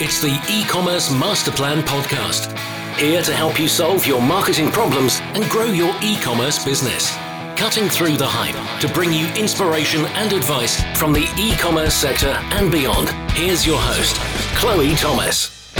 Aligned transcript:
It's 0.00 0.22
the 0.22 0.32
e 0.48 0.64
commerce 0.64 1.12
master 1.12 1.50
plan 1.50 1.82
podcast. 1.82 2.58
Here 2.96 3.20
to 3.22 3.34
help 3.34 3.60
you 3.60 3.68
solve 3.68 4.06
your 4.06 4.22
marketing 4.22 4.70
problems 4.70 5.20
and 5.34 5.44
grow 5.50 5.66
your 5.66 5.94
e 6.02 6.16
commerce 6.16 6.64
business. 6.64 7.14
Cutting 7.56 7.90
through 7.90 8.16
the 8.16 8.26
hype 8.26 8.80
to 8.80 8.88
bring 8.88 9.12
you 9.12 9.26
inspiration 9.34 10.06
and 10.16 10.32
advice 10.32 10.82
from 10.98 11.12
the 11.12 11.30
e 11.38 11.54
commerce 11.58 11.92
sector 11.94 12.28
and 12.56 12.72
beyond. 12.72 13.10
Here's 13.32 13.66
your 13.66 13.78
host, 13.78 14.16
Chloe 14.56 14.94
Thomas. 14.94 15.74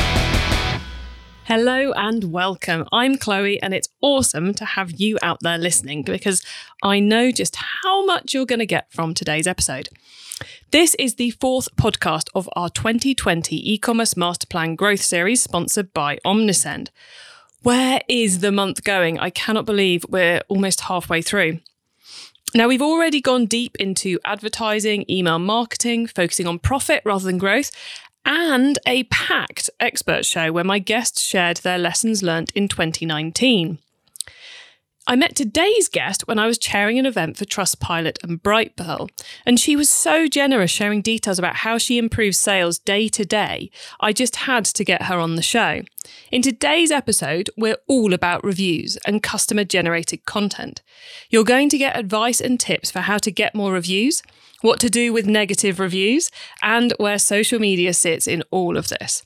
Hello 1.45 1.93
and 1.93 2.25
welcome. 2.25 2.87
I'm 2.93 3.17
Chloe, 3.17 3.61
and 3.63 3.73
it's 3.73 3.89
awesome 4.03 4.53
to 4.55 4.65
have 4.67 5.01
you 5.01 5.19
out 5.23 5.39
there 5.41 5.59
listening 5.59 6.03
because 6.03 6.45
I 6.83 7.01
know 7.01 7.33
just 7.33 7.57
how 7.83 8.05
much 8.05 8.35
you're 8.35 8.47
going 8.47 8.59
to 8.59 8.67
get 8.67 8.93
from 8.93 9.15
today's 9.15 9.47
episode. 9.47 9.89
This 10.70 10.95
is 10.96 11.14
the 11.14 11.30
fourth 11.30 11.74
podcast 11.77 12.29
of 12.34 12.48
our 12.54 12.68
2020 12.68 13.72
e 13.72 13.79
commerce 13.79 14.16
master 14.16 14.46
plan 14.46 14.74
growth 14.74 15.02
series 15.02 15.42
sponsored 15.42 15.92
by 15.92 16.19
Omnisend. 16.24 16.88
Where 17.62 18.00
is 18.09 18.41
the 18.41 18.50
month 18.52 18.84
going? 18.84 19.19
I 19.19 19.30
cannot 19.30 19.66
believe 19.66 20.05
we're 20.09 20.41
almost 20.48 20.83
halfway 20.83 21.23
through. 21.23 21.60
Now, 22.55 22.69
we've 22.69 22.83
already 22.83 23.20
gone 23.20 23.47
deep 23.47 23.77
into 23.77 24.19
advertising, 24.24 25.05
email 25.09 25.38
marketing, 25.38 26.06
focusing 26.06 26.47
on 26.47 26.59
profit 26.59 27.02
rather 27.05 27.24
than 27.24 27.38
growth, 27.38 27.70
and 28.24 28.78
a 28.86 29.05
packed 29.05 29.70
expert 29.80 30.24
show 30.27 30.52
where 30.52 30.64
my 30.64 30.78
guests 30.78 31.22
shared 31.22 31.59
their 31.59 31.78
lessons 31.78 32.22
learnt 32.22 32.50
in 32.52 32.69
2019. 32.69 33.78
I 35.05 35.16
met 35.16 35.34
today's 35.34 35.88
guest 35.88 36.29
when 36.29 36.38
I 36.38 36.47
was 36.47 36.59
chairing 36.59 36.97
an 36.97 37.06
event 37.06 37.37
for 37.37 37.45
Trustpilot 37.45 38.23
and 38.23 38.41
Brightpearl, 38.41 39.11
and 39.45 39.59
she 39.59 39.75
was 39.75 39.91
so 39.91 40.28
generous 40.28 40.70
sharing 40.70 41.02
details 41.02 41.41
about 41.41 41.56
how 41.56 41.77
she 41.77 41.98
improves 41.98 42.38
sales 42.38 42.78
day 42.78 43.09
to 43.09 43.25
day. 43.25 43.73
I 43.98 44.12
just 44.12 44.37
had 44.37 44.65
to 44.66 44.84
get 44.84 45.02
her 45.02 45.19
on 45.19 45.34
the 45.34 45.42
show. 45.42 45.83
In 46.30 46.41
today's 46.41 46.92
episode, 46.92 47.50
we're 47.56 47.78
all 47.89 48.14
about 48.14 48.45
reviews 48.45 48.97
and 49.05 49.25
customer 49.25 49.64
generated 49.64 50.25
content. 50.25 50.83
You're 51.30 51.42
going 51.42 51.69
to 51.70 51.78
get 51.78 51.97
advice 51.97 52.41
and 52.41 52.61
tips 52.61 52.92
for 52.92 53.00
how 53.00 53.19
to 53.19 53.33
get 53.33 53.56
more 53.56 53.73
reviews, 53.73 54.23
what 54.62 54.80
to 54.80 54.88
do 54.88 55.12
with 55.12 55.27
negative 55.27 55.78
reviews, 55.78 56.30
and 56.62 56.94
where 56.96 57.18
social 57.18 57.58
media 57.58 57.92
sits 57.92 58.27
in 58.27 58.42
all 58.50 58.77
of 58.77 58.88
this. 58.88 59.22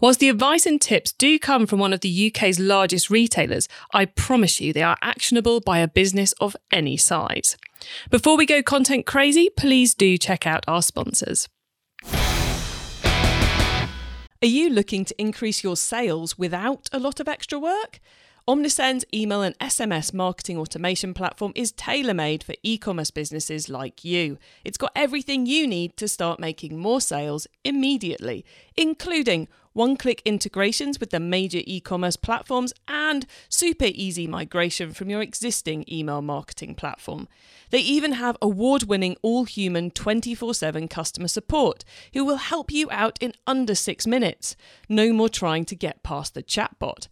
Whilst 0.00 0.20
the 0.20 0.28
advice 0.28 0.66
and 0.66 0.80
tips 0.80 1.12
do 1.12 1.38
come 1.38 1.66
from 1.66 1.78
one 1.78 1.92
of 1.92 2.00
the 2.00 2.32
UK's 2.32 2.60
largest 2.60 3.08
retailers, 3.10 3.68
I 3.94 4.04
promise 4.04 4.60
you 4.60 4.72
they 4.72 4.82
are 4.82 4.98
actionable 5.02 5.60
by 5.60 5.78
a 5.78 5.88
business 5.88 6.32
of 6.40 6.56
any 6.70 6.96
size. 6.96 7.56
Before 8.10 8.36
we 8.36 8.46
go 8.46 8.62
content 8.62 9.06
crazy, 9.06 9.48
please 9.56 9.94
do 9.94 10.18
check 10.18 10.46
out 10.46 10.64
our 10.68 10.82
sponsors. 10.82 11.48
Are 14.42 14.46
you 14.46 14.70
looking 14.70 15.04
to 15.04 15.20
increase 15.20 15.62
your 15.62 15.76
sales 15.76 16.38
without 16.38 16.88
a 16.92 16.98
lot 16.98 17.20
of 17.20 17.28
extra 17.28 17.58
work? 17.58 18.00
Omnisend's 18.50 19.04
email 19.14 19.42
and 19.42 19.56
SMS 19.60 20.12
marketing 20.12 20.58
automation 20.58 21.14
platform 21.14 21.52
is 21.54 21.70
tailor 21.70 22.14
made 22.14 22.42
for 22.42 22.56
e 22.64 22.78
commerce 22.78 23.12
businesses 23.12 23.68
like 23.68 24.04
you. 24.04 24.38
It's 24.64 24.76
got 24.76 24.90
everything 24.96 25.46
you 25.46 25.68
need 25.68 25.96
to 25.98 26.08
start 26.08 26.40
making 26.40 26.76
more 26.76 27.00
sales 27.00 27.46
immediately, 27.62 28.44
including 28.76 29.46
one 29.72 29.96
click 29.96 30.20
integrations 30.24 30.98
with 30.98 31.10
the 31.10 31.20
major 31.20 31.60
e 31.64 31.78
commerce 31.78 32.16
platforms 32.16 32.72
and 32.88 33.24
super 33.48 33.86
easy 33.86 34.26
migration 34.26 34.92
from 34.92 35.08
your 35.10 35.22
existing 35.22 35.84
email 35.88 36.20
marketing 36.20 36.74
platform. 36.74 37.28
They 37.70 37.78
even 37.78 38.14
have 38.14 38.36
award 38.42 38.82
winning 38.82 39.16
all 39.22 39.44
human 39.44 39.92
24 39.92 40.54
7 40.54 40.88
customer 40.88 41.28
support 41.28 41.84
who 42.14 42.24
will 42.24 42.38
help 42.38 42.72
you 42.72 42.88
out 42.90 43.16
in 43.20 43.32
under 43.46 43.76
six 43.76 44.08
minutes. 44.08 44.56
No 44.88 45.12
more 45.12 45.28
trying 45.28 45.66
to 45.66 45.76
get 45.76 46.02
past 46.02 46.34
the 46.34 46.42
chatbot. 46.42 47.06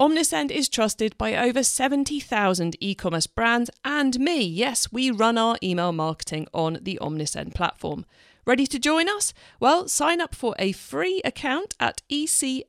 Omnisend 0.00 0.50
is 0.50 0.68
trusted 0.68 1.16
by 1.18 1.36
over 1.36 1.62
70,000 1.62 2.76
e 2.80 2.94
commerce 2.94 3.26
brands 3.26 3.70
and 3.84 4.18
me. 4.18 4.42
Yes, 4.42 4.90
we 4.90 5.10
run 5.10 5.38
our 5.38 5.56
email 5.62 5.92
marketing 5.92 6.46
on 6.52 6.78
the 6.82 6.98
Omnisend 7.00 7.54
platform. 7.54 8.04
Ready 8.44 8.66
to 8.66 8.80
join 8.80 9.08
us? 9.08 9.32
Well, 9.60 9.86
sign 9.86 10.20
up 10.20 10.34
for 10.34 10.56
a 10.58 10.72
free 10.72 11.22
account 11.24 11.76
at 11.78 12.02
ecmp.info 12.10 12.64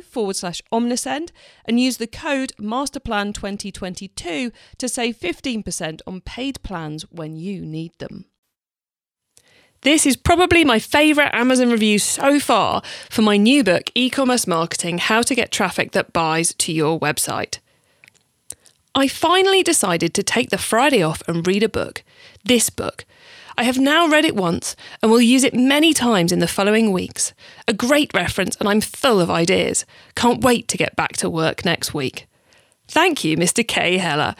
forward 0.00 0.36
slash 0.36 0.62
omnisend 0.72 1.28
and 1.66 1.78
use 1.78 1.98
the 1.98 2.06
code 2.06 2.54
masterplan2022 2.58 4.50
to 4.78 4.88
save 4.88 5.18
15% 5.18 6.00
on 6.06 6.22
paid 6.22 6.62
plans 6.62 7.02
when 7.10 7.36
you 7.36 7.66
need 7.66 7.92
them. 7.98 8.24
This 9.82 10.06
is 10.06 10.16
probably 10.16 10.64
my 10.64 10.80
favourite 10.80 11.32
Amazon 11.32 11.70
review 11.70 12.00
so 12.00 12.40
far 12.40 12.82
for 13.08 13.22
my 13.22 13.36
new 13.36 13.62
book, 13.62 13.90
E 13.94 14.10
Commerce 14.10 14.44
Marketing 14.44 14.98
How 14.98 15.22
to 15.22 15.34
Get 15.36 15.52
Traffic 15.52 15.92
That 15.92 16.12
Buys 16.12 16.52
to 16.54 16.72
Your 16.72 16.98
Website. 16.98 17.60
I 18.92 19.06
finally 19.06 19.62
decided 19.62 20.14
to 20.14 20.24
take 20.24 20.50
the 20.50 20.58
Friday 20.58 21.00
off 21.00 21.22
and 21.28 21.46
read 21.46 21.62
a 21.62 21.68
book, 21.68 22.02
this 22.44 22.70
book. 22.70 23.04
I 23.56 23.62
have 23.62 23.78
now 23.78 24.08
read 24.08 24.24
it 24.24 24.34
once 24.34 24.74
and 25.00 25.12
will 25.12 25.20
use 25.20 25.44
it 25.44 25.54
many 25.54 25.94
times 25.94 26.32
in 26.32 26.40
the 26.40 26.48
following 26.48 26.90
weeks. 26.90 27.32
A 27.68 27.72
great 27.72 28.12
reference, 28.14 28.56
and 28.56 28.68
I'm 28.68 28.80
full 28.80 29.20
of 29.20 29.30
ideas. 29.30 29.84
Can't 30.16 30.42
wait 30.42 30.66
to 30.68 30.76
get 30.76 30.96
back 30.96 31.12
to 31.18 31.30
work 31.30 31.64
next 31.64 31.94
week. 31.94 32.26
Thank 32.88 33.22
you, 33.22 33.36
Mr. 33.36 33.66
K. 33.66 33.98
Heller. 33.98 34.34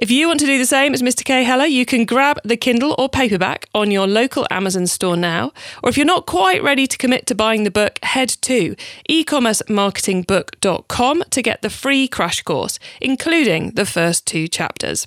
If 0.00 0.10
you 0.10 0.26
want 0.28 0.40
to 0.40 0.46
do 0.46 0.56
the 0.56 0.64
same 0.64 0.94
as 0.94 1.02
Mr. 1.02 1.22
K. 1.22 1.44
Heller, 1.44 1.66
you 1.66 1.84
can 1.84 2.06
grab 2.06 2.40
the 2.42 2.56
Kindle 2.56 2.94
or 2.96 3.10
paperback 3.10 3.66
on 3.74 3.90
your 3.90 4.06
local 4.06 4.46
Amazon 4.50 4.86
store 4.86 5.14
now. 5.14 5.52
Or 5.82 5.90
if 5.90 5.98
you're 5.98 6.06
not 6.06 6.24
quite 6.24 6.62
ready 6.62 6.86
to 6.86 6.96
commit 6.96 7.26
to 7.26 7.34
buying 7.34 7.64
the 7.64 7.70
book, 7.70 7.98
head 8.02 8.30
to 8.40 8.74
ecommercemarketingbook.com 9.10 11.24
to 11.28 11.42
get 11.42 11.60
the 11.60 11.68
free 11.68 12.08
crash 12.08 12.42
course, 12.42 12.78
including 13.02 13.72
the 13.72 13.84
first 13.84 14.26
two 14.26 14.48
chapters. 14.48 15.06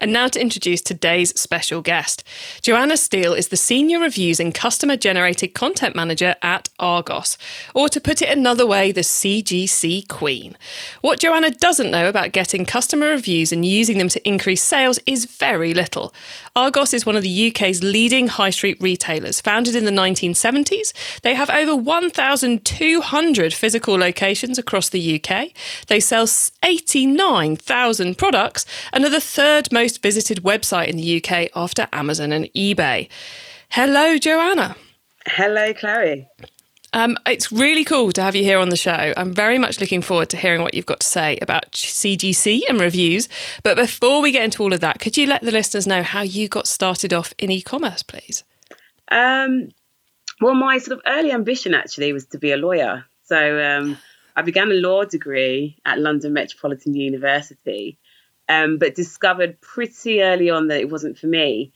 And 0.00 0.12
now 0.12 0.26
to 0.26 0.40
introduce 0.40 0.80
today's 0.80 1.38
special 1.38 1.80
guest. 1.80 2.24
Joanna 2.62 2.96
Steele 2.96 3.32
is 3.32 3.48
the 3.48 3.56
Senior 3.56 4.00
Reviews 4.00 4.40
and 4.40 4.52
Customer 4.52 4.96
Generated 4.96 5.54
Content 5.54 5.94
Manager 5.94 6.34
at 6.42 6.68
Argos, 6.80 7.38
or 7.76 7.88
to 7.88 8.00
put 8.00 8.20
it 8.20 8.28
another 8.28 8.66
way, 8.66 8.90
the 8.90 9.02
CGC 9.02 10.08
Queen. 10.08 10.56
What 11.00 11.20
Joanna 11.20 11.52
doesn't 11.52 11.92
know 11.92 12.08
about 12.08 12.32
getting 12.32 12.66
customer 12.66 13.06
reviews 13.06 13.52
and 13.52 13.64
using 13.64 13.98
them 13.98 14.08
to 14.08 14.28
increase 14.28 14.64
sales 14.64 14.98
is 15.06 15.26
very 15.26 15.72
little. 15.72 16.12
Argos 16.56 16.94
is 16.94 17.04
one 17.04 17.16
of 17.16 17.24
the 17.24 17.48
UK's 17.48 17.82
leading 17.82 18.28
high 18.28 18.50
street 18.50 18.76
retailers. 18.80 19.40
Founded 19.40 19.74
in 19.74 19.84
the 19.84 19.90
1970s, 19.90 20.92
they 21.22 21.34
have 21.34 21.50
over 21.50 21.74
1,200 21.74 23.52
physical 23.52 23.98
locations 23.98 24.56
across 24.56 24.88
the 24.88 25.20
UK. 25.20 25.48
They 25.88 25.98
sell 25.98 26.28
89,000 26.62 28.16
products 28.16 28.66
and 28.92 29.04
are 29.04 29.10
the 29.10 29.20
third 29.20 29.72
most 29.72 30.00
visited 30.00 30.44
website 30.44 30.86
in 30.86 30.96
the 30.96 31.20
UK 31.20 31.50
after 31.56 31.88
Amazon 31.92 32.30
and 32.30 32.44
eBay. 32.54 33.08
Hello, 33.70 34.16
Joanna. 34.16 34.76
Hello, 35.26 35.74
Chloe. 35.74 36.28
Um, 36.94 37.18
it's 37.26 37.52
really 37.52 37.84
cool 37.84 38.12
to 38.12 38.22
have 38.22 38.34
you 38.34 38.44
here 38.44 38.58
on 38.58 38.70
the 38.70 38.76
show. 38.76 39.12
I'm 39.16 39.32
very 39.32 39.58
much 39.58 39.80
looking 39.80 40.00
forward 40.00 40.30
to 40.30 40.36
hearing 40.36 40.62
what 40.62 40.74
you've 40.74 40.86
got 40.86 41.00
to 41.00 41.06
say 41.06 41.36
about 41.42 41.72
CGC 41.72 42.62
and 42.68 42.80
reviews. 42.80 43.28
But 43.62 43.76
before 43.76 44.22
we 44.22 44.32
get 44.32 44.44
into 44.44 44.62
all 44.62 44.72
of 44.72 44.80
that, 44.80 45.00
could 45.00 45.16
you 45.16 45.26
let 45.26 45.42
the 45.42 45.50
listeners 45.50 45.86
know 45.86 46.02
how 46.02 46.22
you 46.22 46.48
got 46.48 46.66
started 46.66 47.12
off 47.12 47.34
in 47.36 47.50
e 47.50 47.60
commerce, 47.60 48.02
please? 48.02 48.44
Um, 49.10 49.68
well, 50.40 50.54
my 50.54 50.78
sort 50.78 50.98
of 50.98 51.02
early 51.06 51.32
ambition 51.32 51.74
actually 51.74 52.12
was 52.12 52.26
to 52.26 52.38
be 52.38 52.52
a 52.52 52.56
lawyer. 52.56 53.04
So 53.24 53.60
um, 53.60 53.98
I 54.36 54.42
began 54.42 54.70
a 54.70 54.74
law 54.74 55.04
degree 55.04 55.76
at 55.84 55.98
London 55.98 56.32
Metropolitan 56.32 56.94
University 56.94 57.98
um, 58.48 58.78
but 58.78 58.94
discovered 58.94 59.60
pretty 59.60 60.22
early 60.22 60.50
on 60.50 60.68
that 60.68 60.80
it 60.80 60.90
wasn't 60.90 61.18
for 61.18 61.26
me. 61.26 61.72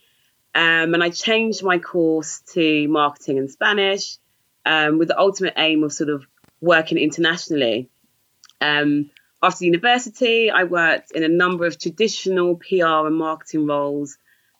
Um, 0.55 0.93
and 0.93 1.03
I 1.03 1.09
changed 1.09 1.63
my 1.63 1.79
course 1.79 2.41
to 2.53 2.87
marketing 2.87 3.37
and 3.37 3.49
Spanish 3.49 4.17
um, 4.65 4.97
with 4.97 5.07
the 5.07 5.19
ultimate 5.19 5.53
aim 5.57 5.83
of 5.83 5.93
sort 5.93 6.09
of 6.09 6.25
working 6.61 6.97
internationally. 6.97 7.89
Um, 8.61 9.09
after 9.41 9.65
university, 9.65 10.51
I 10.51 10.65
worked 10.65 11.11
in 11.11 11.23
a 11.23 11.29
number 11.29 11.65
of 11.65 11.79
traditional 11.79 12.55
PR 12.55 13.07
and 13.07 13.15
marketing 13.15 13.67
roles 13.67 14.17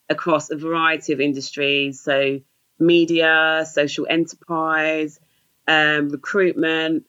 across 0.09 0.49
a 0.49 0.55
variety 0.55 1.13
of 1.13 1.19
industries. 1.19 1.99
So, 1.99 2.39
media, 2.79 3.65
social 3.69 4.07
enterprise, 4.09 5.19
um, 5.67 6.09
recruitment, 6.09 7.03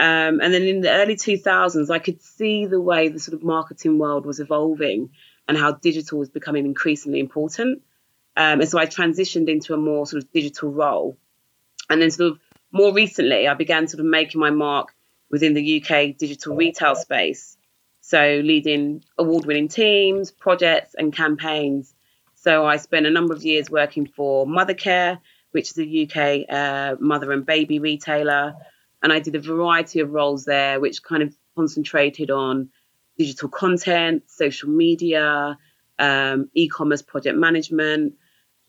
um, 0.00 0.40
and 0.40 0.54
then 0.54 0.62
in 0.62 0.80
the 0.80 0.90
early 0.90 1.14
2000s, 1.14 1.90
I 1.90 1.98
could 1.98 2.22
see 2.22 2.64
the 2.64 2.80
way 2.80 3.08
the 3.08 3.20
sort 3.20 3.34
of 3.34 3.44
marketing 3.44 3.98
world 3.98 4.24
was 4.24 4.40
evolving 4.40 5.10
and 5.46 5.58
how 5.58 5.72
digital 5.72 6.18
was 6.18 6.30
becoming 6.30 6.64
increasingly 6.64 7.20
important. 7.20 7.82
Um, 8.34 8.62
and 8.62 8.68
so 8.68 8.78
I 8.78 8.86
transitioned 8.86 9.50
into 9.50 9.74
a 9.74 9.76
more 9.76 10.06
sort 10.06 10.22
of 10.22 10.32
digital 10.32 10.72
role. 10.72 11.18
And 11.90 12.00
then, 12.00 12.10
sort 12.10 12.32
of 12.32 12.38
more 12.72 12.94
recently, 12.94 13.48
I 13.48 13.54
began 13.54 13.88
sort 13.88 14.00
of 14.00 14.06
making 14.06 14.40
my 14.40 14.50
mark 14.50 14.94
within 15.30 15.54
the 15.54 15.82
UK 15.82 16.16
digital 16.16 16.56
retail 16.56 16.94
space. 16.94 17.56
So, 18.00 18.40
leading 18.42 19.04
award 19.18 19.44
winning 19.44 19.68
teams, 19.68 20.30
projects, 20.30 20.94
and 20.94 21.12
campaigns. 21.12 21.92
So, 22.36 22.64
I 22.64 22.76
spent 22.76 23.06
a 23.06 23.10
number 23.10 23.34
of 23.34 23.42
years 23.42 23.68
working 23.68 24.06
for 24.06 24.46
Mothercare, 24.46 25.20
which 25.50 25.70
is 25.72 25.78
a 25.78 26.06
UK 26.06 26.48
uh, 26.48 26.96
mother 27.00 27.32
and 27.32 27.44
baby 27.44 27.78
retailer. 27.80 28.54
And 29.02 29.12
I 29.12 29.18
did 29.18 29.34
a 29.34 29.40
variety 29.40 30.00
of 30.00 30.12
roles 30.12 30.44
there, 30.44 30.78
which 30.80 31.02
kind 31.02 31.22
of 31.22 31.34
concentrated 31.56 32.30
on 32.30 32.70
digital 33.18 33.48
content, 33.48 34.22
social 34.30 34.70
media, 34.70 35.58
um, 35.98 36.48
e 36.54 36.68
commerce 36.68 37.02
project 37.02 37.36
management. 37.36 38.14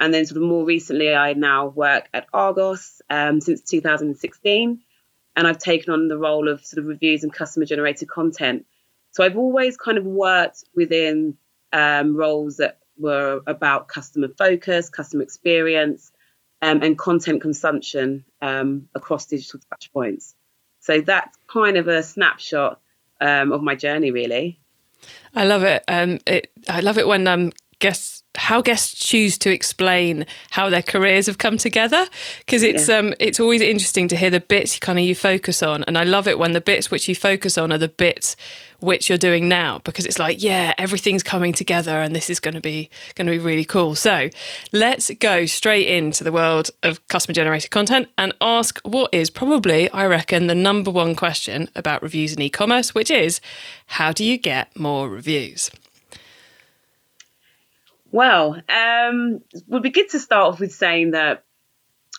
And 0.01 0.11
then, 0.11 0.25
sort 0.25 0.41
of 0.41 0.47
more 0.49 0.65
recently, 0.65 1.13
I 1.13 1.33
now 1.33 1.67
work 1.67 2.09
at 2.11 2.25
Argos 2.33 3.03
um, 3.09 3.39
since 3.39 3.61
2016. 3.61 4.81
And 5.35 5.47
I've 5.47 5.59
taken 5.59 5.93
on 5.93 6.07
the 6.07 6.17
role 6.17 6.49
of 6.49 6.65
sort 6.65 6.79
of 6.79 6.87
reviews 6.87 7.23
and 7.23 7.31
customer 7.31 7.67
generated 7.67 8.09
content. 8.09 8.65
So 9.11 9.23
I've 9.23 9.37
always 9.37 9.77
kind 9.77 9.99
of 9.99 10.05
worked 10.05 10.63
within 10.75 11.37
um, 11.71 12.15
roles 12.15 12.57
that 12.57 12.79
were 12.97 13.41
about 13.45 13.87
customer 13.87 14.29
focus, 14.37 14.89
customer 14.89 15.21
experience, 15.21 16.11
um, 16.63 16.81
and 16.81 16.97
content 16.97 17.41
consumption 17.41 18.25
um, 18.41 18.89
across 18.95 19.27
digital 19.27 19.59
touchpoints. 19.71 20.33
So 20.79 21.01
that's 21.01 21.37
kind 21.47 21.77
of 21.77 21.87
a 21.87 22.01
snapshot 22.01 22.81
um, 23.21 23.51
of 23.51 23.61
my 23.61 23.75
journey, 23.75 24.09
really. 24.09 24.59
I 25.35 25.45
love 25.45 25.63
it. 25.63 25.83
Um, 25.87 26.19
it 26.25 26.51
I 26.67 26.79
love 26.81 26.97
it 26.97 27.07
when 27.07 27.27
um, 27.27 27.51
guests 27.81 28.21
how 28.35 28.61
guests 28.61 28.93
choose 28.93 29.37
to 29.39 29.51
explain 29.51 30.25
how 30.51 30.69
their 30.69 30.81
careers 30.81 31.25
have 31.25 31.37
come 31.37 31.57
together. 31.57 32.07
Because 32.39 32.63
it's 32.63 32.87
yeah. 32.87 32.97
um 32.97 33.13
it's 33.19 33.39
always 33.39 33.61
interesting 33.61 34.07
to 34.09 34.15
hear 34.15 34.29
the 34.29 34.39
bits 34.39 34.75
you 34.75 34.79
kind 34.79 34.97
of 34.97 35.05
you 35.05 35.15
focus 35.15 35.61
on 35.61 35.83
and 35.83 35.97
I 35.97 36.03
love 36.03 36.27
it 36.27 36.39
when 36.39 36.53
the 36.53 36.61
bits 36.61 36.89
which 36.89 37.09
you 37.09 37.15
focus 37.15 37.57
on 37.57 37.71
are 37.73 37.77
the 37.77 37.89
bits 37.89 38.35
which 38.79 39.09
you're 39.09 39.17
doing 39.17 39.47
now 39.47 39.79
because 39.83 40.05
it's 40.05 40.17
like 40.17 40.41
yeah 40.41 40.73
everything's 40.77 41.23
coming 41.23 41.53
together 41.53 42.01
and 42.01 42.15
this 42.15 42.29
is 42.29 42.39
going 42.39 42.53
to 42.53 42.61
be 42.61 42.89
going 43.15 43.27
to 43.27 43.31
be 43.31 43.39
really 43.39 43.65
cool. 43.65 43.95
So 43.95 44.29
let's 44.71 45.11
go 45.19 45.45
straight 45.45 45.87
into 45.87 46.23
the 46.23 46.31
world 46.31 46.71
of 46.83 47.05
customer 47.09 47.33
generated 47.33 47.69
content 47.69 48.07
and 48.17 48.33
ask 48.39 48.79
what 48.83 49.13
is 49.13 49.29
probably 49.29 49.89
I 49.89 50.05
reckon 50.05 50.47
the 50.47 50.55
number 50.55 50.89
one 50.89 51.15
question 51.15 51.69
about 51.75 52.01
reviews 52.01 52.33
in 52.33 52.41
e-commerce 52.41 52.95
which 52.95 53.11
is 53.11 53.41
how 53.87 54.13
do 54.13 54.23
you 54.23 54.37
get 54.37 54.73
more 54.79 55.09
reviews 55.09 55.69
well, 58.11 58.55
um, 58.69 59.41
it 59.53 59.63
would 59.67 59.83
be 59.83 59.89
good 59.89 60.09
to 60.09 60.19
start 60.19 60.53
off 60.53 60.59
with 60.59 60.73
saying 60.73 61.11
that 61.11 61.43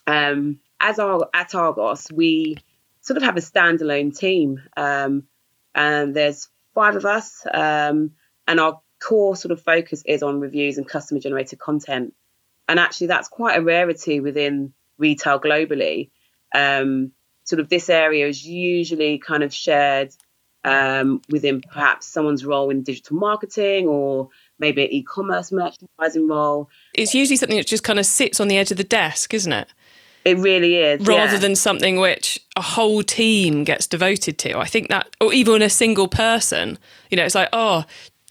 um, 0.06 0.58
as 0.80 0.98
our 0.98 1.28
at 1.34 1.54
Argos, 1.54 2.10
we 2.12 2.56
sort 3.02 3.16
of 3.16 3.22
have 3.22 3.36
a 3.36 3.40
standalone 3.40 4.16
team, 4.16 4.60
um, 4.76 5.24
and 5.74 6.14
there's 6.14 6.48
five 6.74 6.96
of 6.96 7.04
us, 7.04 7.46
um, 7.52 8.12
and 8.46 8.58
our 8.58 8.80
core 9.02 9.36
sort 9.36 9.52
of 9.52 9.60
focus 9.60 10.02
is 10.06 10.22
on 10.22 10.40
reviews 10.40 10.78
and 10.78 10.88
customer 10.88 11.20
generated 11.20 11.58
content. 11.58 12.14
And 12.68 12.78
actually, 12.78 13.08
that's 13.08 13.28
quite 13.28 13.58
a 13.58 13.62
rarity 13.62 14.20
within 14.20 14.72
retail 14.98 15.40
globally. 15.40 16.10
Um, 16.54 17.12
sort 17.44 17.60
of 17.60 17.68
this 17.68 17.90
area 17.90 18.26
is 18.26 18.46
usually 18.46 19.18
kind 19.18 19.42
of 19.42 19.52
shared 19.52 20.14
um, 20.64 21.22
within 21.28 21.60
perhaps 21.60 22.06
someone's 22.06 22.44
role 22.44 22.70
in 22.70 22.82
digital 22.82 23.16
marketing 23.16 23.88
or 23.88 24.28
maybe 24.62 24.84
an 24.84 24.90
e-commerce 24.90 25.52
merchandising 25.52 26.26
role. 26.28 26.70
It's 26.94 27.14
usually 27.14 27.36
something 27.36 27.58
that 27.58 27.66
just 27.66 27.84
kind 27.84 27.98
of 27.98 28.06
sits 28.06 28.40
on 28.40 28.48
the 28.48 28.56
edge 28.56 28.70
of 28.70 28.78
the 28.78 28.84
desk, 28.84 29.34
isn't 29.34 29.52
it? 29.52 29.68
It 30.24 30.38
really 30.38 30.76
is. 30.76 31.04
Rather 31.04 31.34
yeah. 31.34 31.38
than 31.38 31.56
something 31.56 31.98
which 31.98 32.38
a 32.56 32.62
whole 32.62 33.02
team 33.02 33.64
gets 33.64 33.88
devoted 33.88 34.38
to. 34.38 34.56
I 34.56 34.66
think 34.66 34.88
that, 34.88 35.08
or 35.20 35.32
even 35.32 35.62
a 35.62 35.68
single 35.68 36.06
person, 36.06 36.78
you 37.10 37.16
know, 37.16 37.24
it's 37.24 37.34
like, 37.34 37.48
oh, 37.52 37.84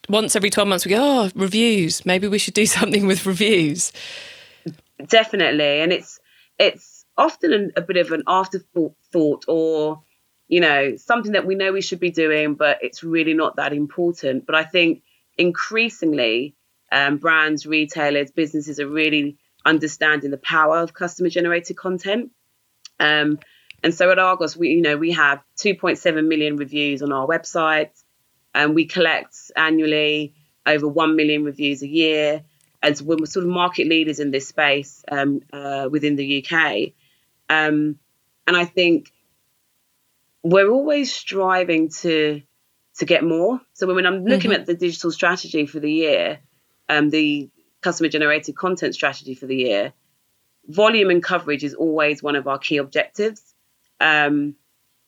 once 0.08 0.36
every 0.36 0.50
12 0.50 0.70
months 0.70 0.86
we 0.86 0.92
go, 0.92 1.00
oh, 1.00 1.32
reviews. 1.36 2.06
Maybe 2.06 2.28
we 2.28 2.40
should 2.40 2.54
do 2.54 2.66
something 2.80 3.06
with 3.06 3.26
reviews. 3.26 3.92
Definitely. 5.06 5.82
And 5.82 5.92
it's, 5.92 6.20
it's 6.58 7.06
often 7.18 7.74
a 7.76 7.82
bit 7.82 7.98
of 7.98 8.14
an 8.14 8.24
afterthought 8.26 9.44
or, 9.50 10.02
you 10.48 10.62
know, 10.62 10.96
something 10.96 11.34
that 11.34 11.46
we 11.46 11.56
know 11.56 11.74
we 11.74 11.82
should 11.82 12.00
be 12.00 12.12
doing, 12.12 12.56
but 12.56 12.78
it's 12.82 13.04
really 13.04 13.34
not 13.34 13.58
that 13.58 13.74
important. 13.74 14.46
But 14.46 14.56
I 14.56 14.64
think 14.64 15.04
increasingly, 15.42 16.56
um, 16.92 17.18
brands, 17.18 17.66
retailers, 17.66 18.32
businesses 18.32 18.80
are 18.80 18.88
really 18.88 19.38
understanding 19.66 20.32
the 20.32 20.38
power 20.38 20.78
of 20.80 20.94
customer 20.94 21.30
generated 21.30 21.78
content. 21.78 22.32
Um, 23.00 23.40
and 23.84 23.94
so 23.94 24.12
at 24.12 24.20
Argos, 24.20 24.56
we 24.56 24.70
you 24.70 24.82
know 24.82 24.98
we 24.98 25.12
have 25.12 25.44
2.7 25.58 26.28
million 26.28 26.56
reviews 26.58 27.02
on 27.02 27.12
our 27.12 27.28
website, 27.28 27.92
and 28.54 28.76
we 28.76 28.86
collect 28.86 29.36
annually 29.56 30.36
over 30.66 30.88
1 30.88 31.16
million 31.16 31.44
reviews 31.44 31.82
a 31.82 31.88
year. 31.88 32.44
And 32.84 32.98
so 32.98 33.06
we're 33.06 33.26
sort 33.26 33.46
of 33.46 33.52
market 33.52 33.88
leaders 33.88 34.20
in 34.20 34.32
this 34.32 34.48
space 34.48 35.04
um, 35.12 35.42
uh, 35.54 35.88
within 35.92 36.16
the 36.16 36.44
UK. 36.44 36.94
Um, 37.50 38.00
and 38.48 38.58
I 38.58 38.66
think 38.66 39.12
we're 40.44 40.70
always 40.70 41.14
striving 41.14 41.90
to 41.90 42.42
to 42.98 43.06
get 43.06 43.24
more. 43.24 43.62
So 43.74 43.94
when 43.94 44.06
I'm 44.06 44.26
looking 44.26 44.52
mm-hmm. 44.52 44.62
at 44.62 44.66
the 44.66 44.74
digital 44.74 45.12
strategy 45.12 45.66
for 45.66 45.80
the 45.80 45.92
year, 45.92 46.40
um, 46.90 47.10
the 47.10 47.50
customer 47.82 48.10
generated 48.10 48.56
content 48.56 48.94
strategy 48.94 49.34
for 49.34 49.48
the 49.48 49.56
year, 49.56 49.94
volume 50.68 51.10
and 51.10 51.24
coverage 51.24 51.64
is 51.64 51.74
always 51.74 52.22
one 52.22 52.36
of 52.36 52.48
our 52.48 52.58
key 52.58 52.78
objectives. 52.78 53.42
Um, 54.00 54.56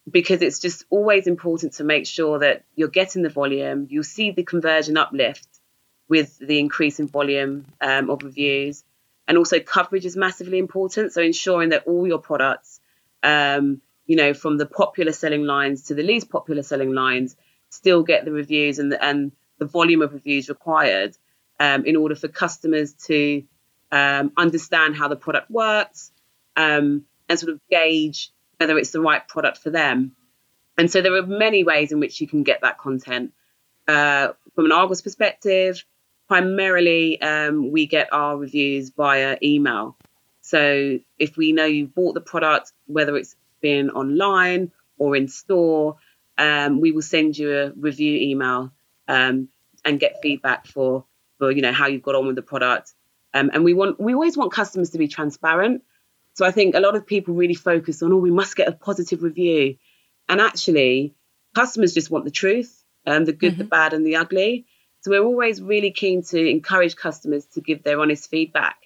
because 0.10 0.42
it's 0.42 0.60
just 0.60 0.84
always 0.90 1.28
important 1.28 1.74
to 1.74 1.84
make 1.84 2.06
sure 2.06 2.40
that 2.40 2.66
you're 2.76 2.90
getting 2.90 3.24
the 3.24 3.30
volume, 3.30 3.88
you'll 3.90 4.04
see 4.04 4.32
the 4.32 4.44
conversion 4.44 4.98
uplift 4.98 5.48
with 6.10 6.38
the 6.40 6.60
increase 6.60 7.00
in 7.00 7.08
volume 7.08 7.66
um, 7.80 8.10
of 8.10 8.24
reviews. 8.24 8.84
And 9.28 9.38
also, 9.38 9.60
coverage 9.60 10.06
is 10.06 10.18
massively 10.18 10.58
important. 10.58 11.14
So, 11.14 11.22
ensuring 11.22 11.70
that 11.70 11.88
all 11.88 12.06
your 12.06 12.20
products, 12.20 12.82
um, 13.24 13.82
you 14.06 14.18
know, 14.18 14.34
from 14.34 14.58
the 14.58 14.66
popular 14.66 15.14
selling 15.14 15.46
lines 15.46 15.84
to 15.84 15.96
the 15.96 16.04
least 16.04 16.30
popular 16.30 16.62
selling 16.62 16.94
lines, 16.94 17.38
still 17.74 18.04
get 18.04 18.26
the 18.26 18.32
reviews 18.32 18.80
and 18.80 18.92
the, 18.92 19.04
and 19.04 19.32
the 19.58 19.66
volume 19.66 20.02
of 20.02 20.14
reviews 20.14 20.50
required 20.50 21.18
um, 21.60 21.86
in 21.86 21.96
order 21.96 22.16
for 22.16 22.28
customers 22.28 22.94
to 22.94 23.44
um, 23.92 24.32
understand 24.38 24.96
how 24.96 25.08
the 25.08 25.16
product 25.16 25.50
works 25.50 26.12
um, 26.56 27.06
and 27.28 27.40
sort 27.40 27.54
of 27.54 27.60
gauge 27.70 28.32
whether 28.58 28.78
it's 28.78 28.92
the 28.92 29.02
right 29.02 29.28
product 29.28 29.58
for 29.58 29.70
them. 29.70 30.16
And 30.78 30.90
so 30.90 31.02
there 31.02 31.16
are 31.16 31.26
many 31.26 31.64
ways 31.64 31.92
in 31.92 32.00
which 32.00 32.22
you 32.22 32.28
can 32.28 32.44
get 32.44 32.62
that 32.62 32.78
content. 32.78 33.34
Uh, 33.88 34.30
from 34.56 34.66
an 34.66 34.72
Argos 34.72 35.02
perspective, 35.02 35.84
primarily 36.28 37.22
um, 37.22 37.72
we 37.72 37.86
get 37.86 38.14
our 38.14 38.38
reviews 38.38 38.90
via 38.90 39.38
email. 39.44 39.98
So 40.42 41.00
if 41.20 41.38
we 41.38 41.52
know 41.52 41.66
you've 41.66 41.94
bought 41.94 42.14
the 42.14 42.22
product, 42.22 42.72
whether 42.86 43.16
it's 43.18 43.36
been 43.62 43.90
online 43.90 44.72
or 44.98 45.16
in 45.16 45.28
store, 45.28 45.98
um, 46.38 46.80
we 46.80 46.92
will 46.92 47.02
send 47.02 47.38
you 47.38 47.56
a 47.56 47.72
review 47.72 48.18
email 48.18 48.72
um, 49.08 49.50
and 49.86 50.00
get 50.00 50.22
feedback 50.22 50.68
for 50.68 51.06
for 51.38 51.52
you 51.52 51.62
know 51.62 51.72
how 51.72 51.88
you've 51.88 52.04
got 52.04 52.16
on 52.16 52.28
with 52.28 52.36
the 52.36 52.42
product. 52.42 52.94
Um, 53.34 53.50
and 53.54 53.64
we 53.64 53.74
want 53.74 54.00
we 54.00 54.14
always 54.14 54.38
want 54.38 54.52
customers 54.52 54.92
to 54.92 54.98
be 54.98 55.08
transparent. 55.08 55.84
So 56.34 56.46
I 56.46 56.52
think 56.52 56.76
a 56.76 56.80
lot 56.80 56.96
of 56.96 57.06
people 57.06 57.36
really 57.36 57.54
focus 57.54 58.02
on 58.02 58.12
oh 58.14 58.18
we 58.18 58.32
must 58.32 58.56
get 58.56 58.68
a 58.68 58.72
positive 58.72 59.24
review, 59.24 59.78
and 60.28 60.42
actually 60.42 61.16
customers 61.56 61.94
just 61.94 62.10
want 62.10 62.26
the 62.26 62.32
truth, 62.32 62.84
um, 63.06 63.26
the 63.26 63.34
good, 63.34 63.54
mm-hmm. 63.54 63.60
the 63.60 63.66
bad, 63.66 63.94
and 63.94 64.06
the 64.06 64.16
ugly. 64.16 64.66
So 65.02 65.12
we're 65.12 65.24
always 65.24 65.62
really 65.62 65.92
keen 65.92 66.24
to 66.24 66.50
encourage 66.50 66.96
customers 66.96 67.46
to 67.54 67.62
give 67.62 67.84
their 67.84 68.00
honest 68.00 68.30
feedback, 68.30 68.78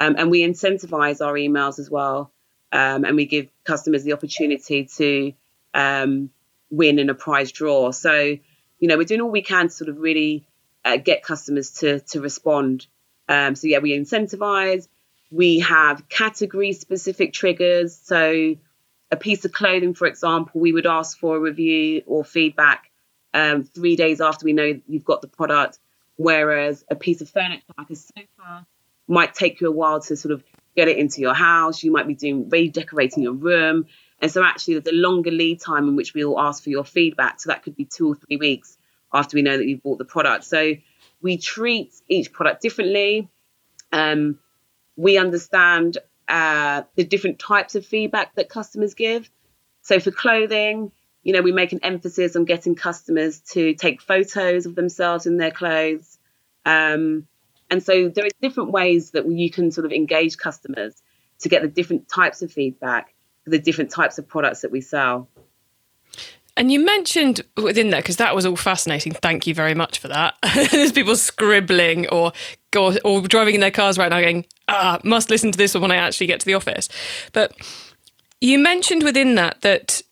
um, 0.00 0.14
and 0.16 0.30
we 0.30 0.40
incentivize 0.42 1.24
our 1.24 1.34
emails 1.34 1.78
as 1.78 1.90
well, 1.90 2.32
um, 2.72 3.04
and 3.04 3.16
we 3.16 3.26
give 3.26 3.48
customers 3.64 4.04
the 4.04 4.12
opportunity 4.12 4.84
to 4.96 5.32
um, 5.74 6.30
win 6.70 6.98
in 6.98 7.10
a 7.10 7.14
prize 7.14 7.52
draw. 7.52 7.90
So, 7.90 8.36
you 8.78 8.88
know, 8.88 8.96
we're 8.96 9.04
doing 9.04 9.20
all 9.20 9.30
we 9.30 9.42
can 9.42 9.68
to 9.68 9.72
sort 9.72 9.88
of 9.88 9.98
really 9.98 10.46
uh, 10.84 10.96
get 10.96 11.22
customers 11.22 11.70
to 11.80 12.00
to 12.00 12.20
respond. 12.20 12.86
Um, 13.28 13.54
so 13.54 13.66
yeah, 13.66 13.78
we 13.78 13.96
incentivize. 13.96 14.88
We 15.30 15.60
have 15.60 16.08
category 16.08 16.72
specific 16.72 17.32
triggers. 17.32 17.96
So 17.96 18.56
a 19.10 19.16
piece 19.16 19.44
of 19.44 19.52
clothing, 19.52 19.94
for 19.94 20.06
example, 20.06 20.60
we 20.60 20.72
would 20.72 20.86
ask 20.86 21.18
for 21.18 21.36
a 21.36 21.40
review 21.40 22.02
or 22.06 22.24
feedback 22.24 22.90
um, 23.34 23.64
three 23.64 23.96
days 23.96 24.20
after 24.20 24.44
we 24.44 24.52
know 24.52 24.80
you've 24.86 25.04
got 25.04 25.22
the 25.22 25.28
product. 25.28 25.78
Whereas 26.16 26.84
a 26.90 26.96
piece 26.96 27.20
of 27.20 27.28
furniture 27.28 27.62
like 27.76 27.90
a 27.90 27.96
sofa 27.96 28.66
might 29.06 29.34
take 29.34 29.60
you 29.60 29.68
a 29.68 29.72
while 29.72 30.00
to 30.00 30.16
sort 30.16 30.32
of 30.32 30.42
get 30.74 30.88
it 30.88 30.96
into 30.96 31.20
your 31.20 31.34
house. 31.34 31.82
You 31.82 31.92
might 31.92 32.06
be 32.06 32.14
doing 32.14 32.48
redecorating 32.48 33.22
your 33.22 33.34
room. 33.34 33.86
And 34.20 34.30
so 34.30 34.42
actually 34.42 34.74
there's 34.78 34.94
a 34.94 34.96
longer 34.96 35.30
lead 35.30 35.60
time 35.60 35.88
in 35.88 35.96
which 35.96 36.14
we 36.14 36.24
will 36.24 36.40
ask 36.40 36.62
for 36.62 36.70
your 36.70 36.84
feedback. 36.84 37.40
So 37.40 37.50
that 37.50 37.62
could 37.62 37.76
be 37.76 37.84
two 37.84 38.08
or 38.08 38.14
three 38.14 38.36
weeks 38.36 38.78
after 39.12 39.36
we 39.36 39.42
know 39.42 39.56
that 39.56 39.66
you've 39.66 39.82
bought 39.82 39.98
the 39.98 40.04
product. 40.04 40.44
So 40.44 40.74
we 41.20 41.36
treat 41.36 41.94
each 42.08 42.32
product 42.32 42.62
differently. 42.62 43.28
Um, 43.92 44.38
we 44.96 45.18
understand 45.18 45.98
uh, 46.28 46.82
the 46.94 47.04
different 47.04 47.38
types 47.38 47.74
of 47.74 47.84
feedback 47.84 48.34
that 48.36 48.48
customers 48.48 48.94
give. 48.94 49.30
So 49.82 50.00
for 50.00 50.10
clothing, 50.10 50.92
you 51.22 51.32
know, 51.32 51.42
we 51.42 51.52
make 51.52 51.72
an 51.72 51.80
emphasis 51.82 52.36
on 52.36 52.44
getting 52.44 52.74
customers 52.74 53.40
to 53.52 53.74
take 53.74 54.00
photos 54.00 54.66
of 54.66 54.74
themselves 54.74 55.26
in 55.26 55.36
their 55.36 55.50
clothes. 55.50 56.18
Um, 56.64 57.26
and 57.70 57.82
so 57.82 58.08
there 58.08 58.24
are 58.24 58.30
different 58.40 58.70
ways 58.70 59.10
that 59.10 59.28
you 59.30 59.50
can 59.50 59.70
sort 59.70 59.84
of 59.84 59.92
engage 59.92 60.38
customers. 60.38 61.00
to 61.40 61.48
get 61.50 61.62
the 61.62 61.68
different 61.68 62.08
types 62.08 62.40
of 62.42 62.50
feedback 62.50 63.12
the 63.46 63.58
different 63.58 63.90
types 63.90 64.18
of 64.18 64.26
products 64.26 64.62
that 64.62 64.70
we 64.70 64.80
sell. 64.80 65.28
And 66.56 66.72
you 66.72 66.82
mentioned 66.82 67.42
within 67.56 67.90
there, 67.90 68.00
because 68.00 68.16
that 68.16 68.34
was 68.34 68.46
all 68.46 68.56
fascinating. 68.56 69.12
Thank 69.12 69.46
you 69.46 69.54
very 69.54 69.74
much 69.74 69.98
for 69.98 70.08
that. 70.08 70.34
There's 70.70 70.92
people 70.92 71.16
scribbling 71.16 72.08
or, 72.08 72.32
or, 72.76 72.94
or 73.04 73.20
driving 73.22 73.56
in 73.56 73.60
their 73.60 73.70
cars 73.70 73.98
right 73.98 74.08
now 74.08 74.20
going, 74.20 74.46
ah, 74.68 74.98
must 75.04 75.28
listen 75.28 75.52
to 75.52 75.58
this 75.58 75.74
when 75.74 75.90
I 75.90 75.96
actually 75.96 76.28
get 76.28 76.40
to 76.40 76.46
the 76.46 76.54
office. 76.54 76.88
But 77.32 77.54
you 78.40 78.58
mentioned 78.58 79.02
within 79.02 79.34
that 79.34 79.60
that 79.60 80.02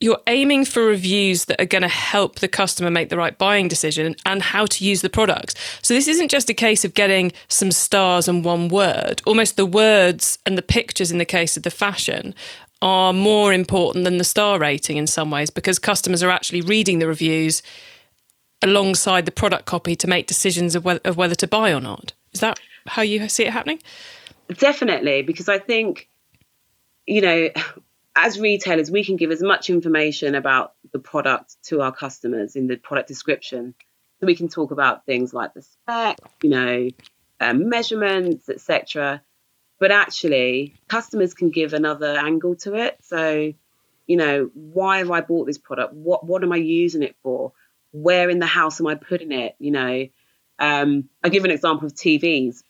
you're 0.00 0.20
aiming 0.28 0.64
for 0.64 0.84
reviews 0.84 1.46
that 1.46 1.60
are 1.60 1.66
going 1.66 1.82
to 1.82 1.88
help 1.88 2.38
the 2.38 2.46
customer 2.46 2.90
make 2.90 3.08
the 3.08 3.16
right 3.16 3.36
buying 3.36 3.66
decision 3.66 4.14
and 4.24 4.42
how 4.42 4.64
to 4.64 4.84
use 4.84 5.02
the 5.02 5.10
products. 5.10 5.54
So 5.82 5.92
this 5.92 6.06
isn't 6.06 6.30
just 6.30 6.48
a 6.48 6.54
case 6.54 6.84
of 6.84 6.94
getting 6.94 7.32
some 7.48 7.72
stars 7.72 8.28
and 8.28 8.44
one 8.44 8.68
word. 8.68 9.22
Almost 9.26 9.56
the 9.56 9.66
words 9.66 10.38
and 10.46 10.56
the 10.56 10.62
pictures 10.62 11.10
in 11.10 11.18
the 11.18 11.24
case 11.24 11.56
of 11.56 11.64
the 11.64 11.70
fashion 11.70 12.34
are 12.80 13.12
more 13.12 13.52
important 13.52 14.04
than 14.04 14.18
the 14.18 14.24
star 14.24 14.58
rating 14.58 14.96
in 14.96 15.06
some 15.06 15.30
ways 15.30 15.50
because 15.50 15.78
customers 15.78 16.22
are 16.22 16.30
actually 16.30 16.60
reading 16.60 16.98
the 16.98 17.06
reviews 17.06 17.62
alongside 18.62 19.24
the 19.24 19.32
product 19.32 19.66
copy 19.66 19.96
to 19.96 20.06
make 20.06 20.26
decisions 20.26 20.74
of 20.74 20.84
whether, 20.84 21.00
of 21.04 21.16
whether 21.16 21.34
to 21.34 21.46
buy 21.46 21.72
or 21.72 21.80
not. 21.80 22.12
Is 22.32 22.40
that 22.40 22.58
how 22.86 23.02
you 23.02 23.28
see 23.28 23.44
it 23.44 23.52
happening? 23.52 23.80
Definitely, 24.48 25.22
because 25.22 25.48
I 25.48 25.58
think, 25.58 26.08
you 27.06 27.20
know, 27.20 27.48
as 28.16 28.38
retailers, 28.38 28.90
we 28.90 29.04
can 29.04 29.16
give 29.16 29.30
as 29.30 29.42
much 29.42 29.70
information 29.70 30.34
about 30.34 30.74
the 30.92 30.98
product 30.98 31.56
to 31.64 31.82
our 31.82 31.92
customers 31.92 32.56
in 32.56 32.66
the 32.66 32.76
product 32.76 33.08
description. 33.08 33.74
So 34.20 34.26
we 34.26 34.34
can 34.34 34.48
talk 34.48 34.70
about 34.70 35.06
things 35.06 35.32
like 35.32 35.54
the 35.54 35.62
spec, 35.62 36.18
you 36.42 36.50
know, 36.50 36.88
um, 37.40 37.68
measurements, 37.68 38.48
etc 38.48 39.22
but 39.78 39.90
actually 39.90 40.74
customers 40.88 41.34
can 41.34 41.50
give 41.50 41.72
another 41.72 42.16
angle 42.16 42.56
to 42.56 42.74
it. 42.74 42.98
So 43.02 43.52
you 44.06 44.16
know 44.16 44.50
why 44.54 44.98
have 44.98 45.10
i 45.10 45.20
bought 45.20 45.46
this 45.46 45.58
product? 45.58 45.94
What 45.94 46.24
what 46.26 46.42
am 46.42 46.52
i 46.52 46.56
using 46.56 47.02
it 47.02 47.16
for? 47.22 47.52
Where 47.92 48.30
in 48.30 48.38
the 48.38 48.46
house 48.46 48.80
am 48.80 48.86
i 48.86 48.94
putting 48.94 49.32
it? 49.32 49.54
You 49.58 49.70
know 49.70 50.08
um, 50.58 51.08
i 51.22 51.28
give 51.28 51.44
an 51.44 51.50
example 51.50 51.86
of 51.86 51.94
tvs 51.94 52.62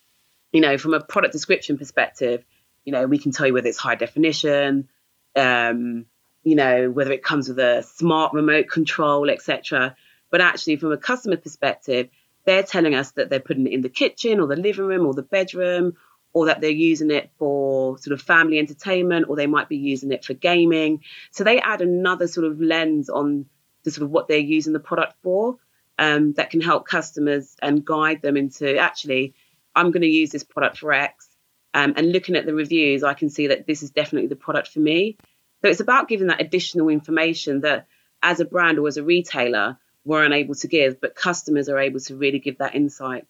you 0.53 0.61
know 0.61 0.79
from 0.79 0.95
a 0.95 1.01
product 1.01 1.33
description 1.33 1.79
perspective 1.79 2.45
you 2.85 2.93
know 2.93 3.07
we 3.07 3.19
can 3.19 3.33
tell 3.33 3.47
you 3.47 3.55
whether 3.55 3.69
it's 3.69 3.79
high 3.79 3.95
definition 3.95 4.89
um, 5.37 6.07
you 6.43 6.57
know 6.57 6.91
whether 6.91 7.13
it 7.13 7.23
comes 7.23 7.49
with 7.49 7.59
a 7.59 7.83
smart 7.83 8.33
remote 8.33 8.69
control 8.69 9.31
etc 9.31 9.97
but 10.31 10.41
actually 10.41 10.77
from 10.77 10.93
a 10.93 10.97
customer 10.97 11.37
perspective 11.37 12.09
they're 12.45 12.63
telling 12.63 12.95
us 12.95 13.13
that 13.13 13.29
they're 13.29 13.41
putting 13.41 13.67
it 13.67 13.73
in 13.73 13.83
the 13.83 13.89
kitchen 13.89 14.41
or 14.41 14.47
the 14.47 14.57
living 14.57 14.87
room 14.87 15.07
or 15.07 15.13
the 15.13 15.23
bedroom 15.23 15.95
or 16.33 16.47
that 16.47 16.61
they're 16.61 16.71
using 16.71 17.11
it 17.11 17.31
for 17.39 17.99
sort 17.99 18.13
of 18.13 18.23
family 18.25 18.59
entertainment, 18.59 19.27
or 19.29 19.37
they 19.37 19.47
might 19.47 19.69
be 19.69 19.77
using 19.77 20.13
it 20.13 20.25
for 20.25 20.35
gaming. 20.35 21.03
So 21.31 21.45
they 21.45 21.61
add 21.61 21.81
another 21.81 22.29
sort 22.29 22.47
of 22.47 22.61
lens 22.61 23.09
on 23.09 23.47
to 23.85 23.91
sort 23.91 24.05
of 24.05 24.11
what 24.11 24.29
they're 24.29 24.39
using 24.39 24.73
the 24.73 24.81
product 24.81 25.15
for 25.23 25.57
um, 25.99 26.33
that 26.35 26.51
can 26.51 26.61
help 26.61 26.87
customers 26.87 27.57
and 27.61 27.85
guide 27.85 28.23
them 28.23 28.37
into 28.37 28.79
actually, 28.79 29.35
I'm 29.75 29.91
going 29.91 30.03
to 30.03 30.09
use 30.09 30.31
this 30.31 30.45
product 30.45 30.79
for 30.79 30.93
X. 30.93 31.29
Um, 31.75 31.95
and 31.97 32.13
looking 32.13 32.37
at 32.37 32.47
the 32.47 32.55
reviews, 32.55 33.05
I 33.05 33.15
can 33.15 33.31
see 33.31 33.49
that 33.49 33.67
this 33.67 33.83
is 33.83 33.91
definitely 33.91 34.29
the 34.29 34.37
product 34.37 34.69
for 34.69 34.81
me. 34.81 35.19
So 35.63 35.69
it's 35.69 35.81
about 35.81 36.09
giving 36.09 36.29
that 36.29 36.41
additional 36.41 36.89
information 36.89 37.61
that 37.61 37.87
as 38.23 38.41
a 38.41 38.45
brand 38.45 38.79
or 38.79 38.89
as 38.89 38.97
a 38.97 39.03
retailer, 39.03 39.79
we're 40.05 40.25
unable 40.25 40.55
to 40.57 40.69
give, 40.69 41.01
but 41.01 41.15
customers 41.15 41.69
are 41.69 41.79
able 41.79 42.01
to 42.01 42.17
really 42.17 42.39
give 42.39 42.59
that 42.59 42.75
insight. 42.75 43.27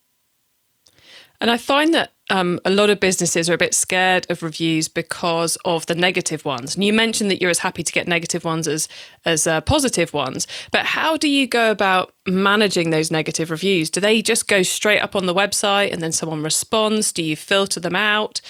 And 1.41 1.49
I 1.49 1.57
find 1.57 1.93
that 1.93 2.11
um, 2.29 2.59
a 2.63 2.69
lot 2.69 2.89
of 2.89 2.99
businesses 2.99 3.49
are 3.49 3.53
a 3.53 3.57
bit 3.57 3.73
scared 3.73 4.27
of 4.29 4.43
reviews 4.43 4.87
because 4.87 5.57
of 5.65 5.85
the 5.87 5.95
negative 5.95 6.45
ones. 6.45 6.75
And 6.75 6.83
you 6.83 6.93
mentioned 6.93 7.31
that 7.31 7.41
you're 7.41 7.49
as 7.49 7.59
happy 7.59 7.83
to 7.83 7.91
get 7.91 8.07
negative 8.07 8.45
ones 8.45 8.67
as 8.67 8.87
as 9.25 9.47
uh, 9.47 9.61
positive 9.61 10.13
ones. 10.13 10.47
But 10.71 10.85
how 10.85 11.17
do 11.17 11.27
you 11.27 11.47
go 11.47 11.71
about 11.71 12.13
managing 12.27 12.91
those 12.91 13.11
negative 13.11 13.49
reviews? 13.49 13.89
Do 13.89 13.99
they 13.99 14.21
just 14.21 14.47
go 14.47 14.61
straight 14.61 14.99
up 14.99 15.15
on 15.15 15.25
the 15.25 15.33
website 15.33 15.91
and 15.91 16.01
then 16.01 16.11
someone 16.11 16.43
responds? 16.43 17.11
Do 17.11 17.23
you 17.23 17.35
filter 17.35 17.79
them 17.79 17.95
out? 17.95 18.41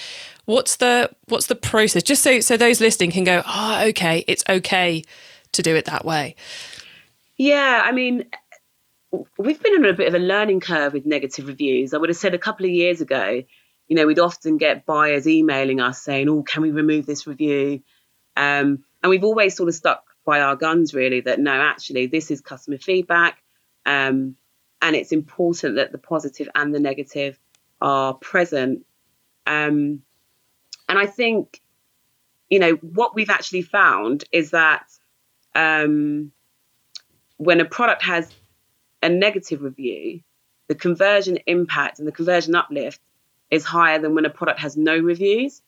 What's 0.44 0.76
the 0.76 1.10
what's 1.26 1.46
the 1.46 1.56
process? 1.56 2.02
Just 2.02 2.22
so 2.22 2.40
so 2.40 2.56
those 2.56 2.80
listening 2.80 3.10
can 3.12 3.24
go, 3.24 3.42
oh, 3.46 3.84
okay, 3.88 4.24
it's 4.26 4.44
okay 4.48 5.04
to 5.52 5.62
do 5.62 5.74
it 5.74 5.86
that 5.86 6.04
way. 6.04 6.36
Yeah, 7.38 7.82
I 7.82 7.92
mean, 7.92 8.26
we've 9.38 9.62
been 9.62 9.74
on 9.74 9.86
a 9.86 9.94
bit 9.94 10.08
of 10.08 10.14
a 10.14 10.18
learning 10.18 10.60
curve 10.60 10.92
with 10.92 11.06
negative 11.06 11.48
reviews. 11.48 11.94
I 11.94 11.98
would 11.98 12.10
have 12.10 12.16
said 12.18 12.34
a 12.34 12.38
couple 12.38 12.66
of 12.66 12.72
years 12.72 13.00
ago, 13.00 13.42
you 13.90 13.96
know, 13.96 14.06
we'd 14.06 14.20
often 14.20 14.56
get 14.56 14.86
buyers 14.86 15.26
emailing 15.26 15.80
us 15.80 16.00
saying, 16.00 16.28
"Oh, 16.28 16.44
can 16.44 16.62
we 16.62 16.70
remove 16.70 17.06
this 17.06 17.26
review?" 17.26 17.82
Um, 18.36 18.84
and 19.02 19.10
we've 19.10 19.24
always 19.24 19.56
sort 19.56 19.68
of 19.68 19.74
stuck 19.74 20.04
by 20.24 20.40
our 20.40 20.54
guns, 20.54 20.94
really, 20.94 21.22
that 21.22 21.40
no, 21.40 21.50
actually, 21.50 22.06
this 22.06 22.30
is 22.30 22.40
customer 22.40 22.78
feedback, 22.78 23.42
um, 23.84 24.36
and 24.80 24.94
it's 24.94 25.10
important 25.10 25.74
that 25.74 25.90
the 25.90 25.98
positive 25.98 26.48
and 26.54 26.72
the 26.72 26.78
negative 26.78 27.36
are 27.80 28.14
present. 28.14 28.86
Um, 29.44 30.02
and 30.88 30.96
I 30.96 31.06
think, 31.06 31.60
you 32.48 32.60
know, 32.60 32.74
what 32.74 33.16
we've 33.16 33.28
actually 33.28 33.62
found 33.62 34.22
is 34.30 34.52
that 34.52 34.86
um, 35.56 36.30
when 37.38 37.60
a 37.60 37.64
product 37.64 38.02
has 38.02 38.32
a 39.02 39.08
negative 39.08 39.62
review, 39.62 40.20
the 40.68 40.76
conversion 40.76 41.38
impact 41.48 41.98
and 41.98 42.06
the 42.06 42.12
conversion 42.12 42.54
uplift 42.54 43.00
is 43.50 43.64
higher 43.64 43.98
than 43.98 44.14
when 44.14 44.24
a 44.24 44.30
product 44.30 44.60
has 44.60 44.76
no 44.76 44.96
reviews. 44.96 45.62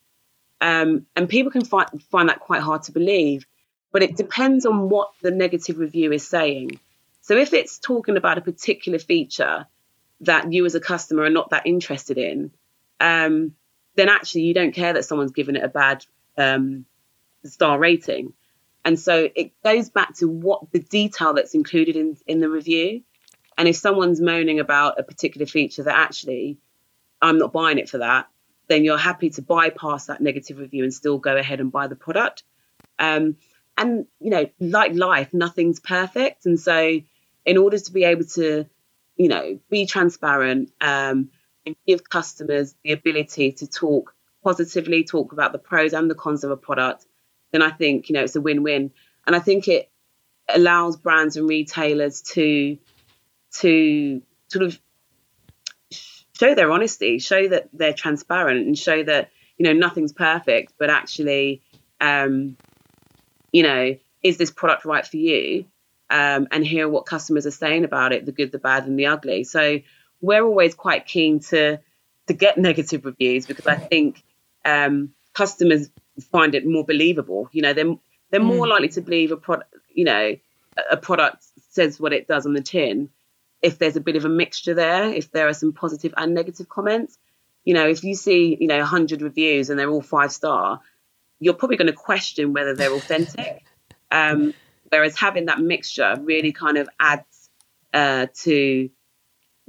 Um, 0.61 1.07
and 1.17 1.29
people 1.29 1.51
can 1.51 1.65
find, 1.65 1.89
find 2.05 2.29
that 2.29 2.41
quite 2.41 2.61
hard 2.61 2.85
to 2.85 2.93
believe, 2.93 3.47
but 3.91 4.03
it 4.03 4.17
depends 4.17 4.65
on 4.65 4.89
what 4.89 5.11
the 5.21 5.31
negative 5.31 5.79
review 5.79 6.13
is 6.13 6.27
saying. 6.27 6.79
So 7.21 7.37
if 7.37 7.53
it's 7.53 7.79
talking 7.79 8.17
about 8.17 8.39
a 8.39 8.43
particular 8.43 8.99
feature 8.99 9.67
that 10.21 10.53
you 10.53 10.65
as 10.65 10.75
a 10.75 10.81
customer 10.81 11.25
are 11.25 11.31
not 11.31 11.51
that 11.51 11.67
interested 11.67 12.17
in, 12.17 12.53
um, 13.01 13.55
then 13.97 14.09
actually 14.09 14.43
you 14.43 14.55
don't 14.55 14.73
care 14.73 14.93
that 14.93 15.05
someone's 15.05 15.33
given 15.33 15.57
it 15.57 15.65
a 15.65 15.69
bad 15.69 16.05
um, 16.39 16.87
star 17.45 17.79
rating. 17.79 18.33
And 18.85 18.99
so 18.99 19.29
it 19.35 19.53
goes 19.63 19.91
back 19.91 20.15
to 20.17 20.29
what 20.29 20.71
the 20.73 20.81
detail 20.81 21.35
that's 21.35 21.55
included 21.55 21.97
in, 21.97 22.17
in 22.27 22.41
the 22.41 22.49
review. 22.49 23.03
And 23.59 23.69
if 23.69 23.77
someone's 23.77 24.21
moaning 24.21 24.61
about 24.61 24.99
a 24.99 25.03
particular 25.03 25.47
feature 25.47 25.83
that 25.85 25.97
actually 25.97 26.59
I'm 27.23 27.39
not 27.39 27.53
buying 27.53 27.79
it 27.79 27.89
for 27.89 27.99
that, 27.99 28.29
then 28.69 28.85
you're 28.85 28.99
happy 28.99 29.31
to 29.31 29.43
bypass 29.43 30.07
that 30.07 30.21
negative 30.21 30.59
review 30.59 30.83
and 30.83 30.93
still 30.93 31.19
go 31.19 31.37
ahead 31.37 31.61
and 31.61 31.71
buy 31.71 31.87
the 31.87 31.97
product. 31.97 32.43
Um, 32.99 33.37
and 33.77 34.07
you 34.21 34.31
know, 34.31 34.51
like 34.61 34.95
life, 34.95 35.33
nothing's 35.33 35.81
perfect, 35.81 36.47
and 36.47 36.61
so 36.61 37.01
in 37.45 37.57
order 37.57 37.79
to 37.79 37.93
be 37.93 38.05
able 38.05 38.25
to, 38.25 38.67
you 39.17 39.29
know, 39.29 39.59
be 39.71 39.87
transparent 39.87 40.71
um, 40.81 41.31
and 41.67 41.75
give 41.87 42.09
customers 42.09 42.75
the 42.85 42.93
ability 42.93 43.53
to 43.53 43.67
talk 43.67 44.15
positively, 44.45 45.05
talk 45.05 45.33
about 45.33 45.53
the 45.53 45.59
pros 45.59 45.93
and 45.93 46.11
the 46.11 46.15
cons 46.15 46.45
of 46.45 46.51
a 46.51 46.57
product, 46.57 47.07
then 47.53 47.63
I 47.63 47.71
think 47.71 48.09
you 48.09 48.15
know 48.15 48.23
it's 48.23 48.37
a 48.37 48.41
win-win, 48.41 48.91
and 49.27 49.37
I 49.37 49.39
think 49.39 49.69
it 49.69 49.91
allows 50.49 50.97
brands 50.97 51.37
and 51.37 51.49
retailers 51.49 52.23
to 52.23 52.77
to 53.53 54.23
sort 54.49 54.65
of 54.65 54.79
show 56.43 56.55
their 56.55 56.73
honesty, 56.73 57.19
show 57.19 57.49
that 57.49 57.69
they're 57.73 57.93
transparent, 57.93 58.67
and 58.67 58.77
show 58.77 59.03
that 59.05 59.31
you 59.57 59.65
know 59.65 59.73
nothing's 59.73 60.13
perfect, 60.13 60.73
but 60.79 60.91
actually, 60.91 61.63
um, 62.01 62.57
you 63.53 63.63
know, 63.63 63.97
is 64.23 64.39
this 64.39 64.51
product 64.51 64.85
right 64.85 65.07
for 65.07 65.19
you? 65.19 65.67
Um, 66.11 66.49
and 66.51 66.67
hear 66.67 66.89
what 66.89 67.07
customers 67.07 67.47
are 67.47 67.53
saying 67.53 67.85
about 67.85 68.13
it, 68.13 68.27
the 68.27 68.33
good, 68.33 68.53
the 68.53 68.59
bad, 68.59 68.87
and 68.87 68.99
the 68.99 69.07
ugly. 69.07 69.45
So 69.45 69.81
we're 70.21 70.45
always 70.45 70.75
quite 70.75 71.07
keen 71.07 71.41
to 71.51 71.79
to 72.27 72.35
get 72.35 72.59
negative 72.59 73.05
reviews 73.05 73.47
because 73.47 73.67
I 73.67 73.77
think 73.77 74.23
um, 74.65 75.15
customers 75.33 75.91
find 76.31 76.55
it 76.55 76.67
more 76.67 76.85
believable. 76.85 77.49
You 77.53 77.63
know, 77.63 77.73
they're 77.73 77.95
they're 78.31 78.41
more 78.41 78.67
mm. 78.67 78.71
likely 78.71 78.89
to 78.91 79.01
believe 79.01 79.31
a 79.31 79.37
product. 79.37 79.75
You 79.95 80.05
know, 80.05 80.37
a 80.91 80.97
product 80.97 81.45
says 81.71 82.01
what 82.01 82.13
it 82.13 82.27
does 82.27 82.47
on 82.47 82.53
the 82.53 82.63
tin 82.63 83.11
if 83.63 83.79
there's 83.79 83.97
a 83.97 84.01
bit 84.01 84.17
of 84.17 84.25
a 84.25 84.29
mixture 84.29 84.75
there, 84.75 85.13
if 85.13 85.31
there 85.31 85.49
are 85.49 85.55
some 85.55 85.73
positive 85.73 86.13
and 86.17 86.35
negative 86.35 86.69
comments. 86.69 87.19
You 87.65 87.75
know, 87.75 87.89
if 87.89 88.03
you 88.03 88.17
see, 88.17 88.57
you 88.61 88.67
know, 88.67 88.79
100 88.79 89.23
reviews 89.23 89.71
and 89.71 89.79
they're 89.79 89.89
all 89.89 90.03
five 90.03 90.33
star, 90.33 90.81
you're 91.39 91.55
probably 91.55 91.77
going 91.77 91.87
to 91.87 91.93
question 91.93 92.53
whether 92.53 92.75
they're 92.75 92.93
authentic. 92.93 93.65
Um, 94.15 94.53
whereas 94.91 95.19
having 95.19 95.47
that 95.47 95.59
mixture 95.59 96.17
really 96.21 96.53
kind 96.53 96.77
of 96.77 96.87
adds 97.01 97.49
uh, 97.95 98.27
to 98.43 98.91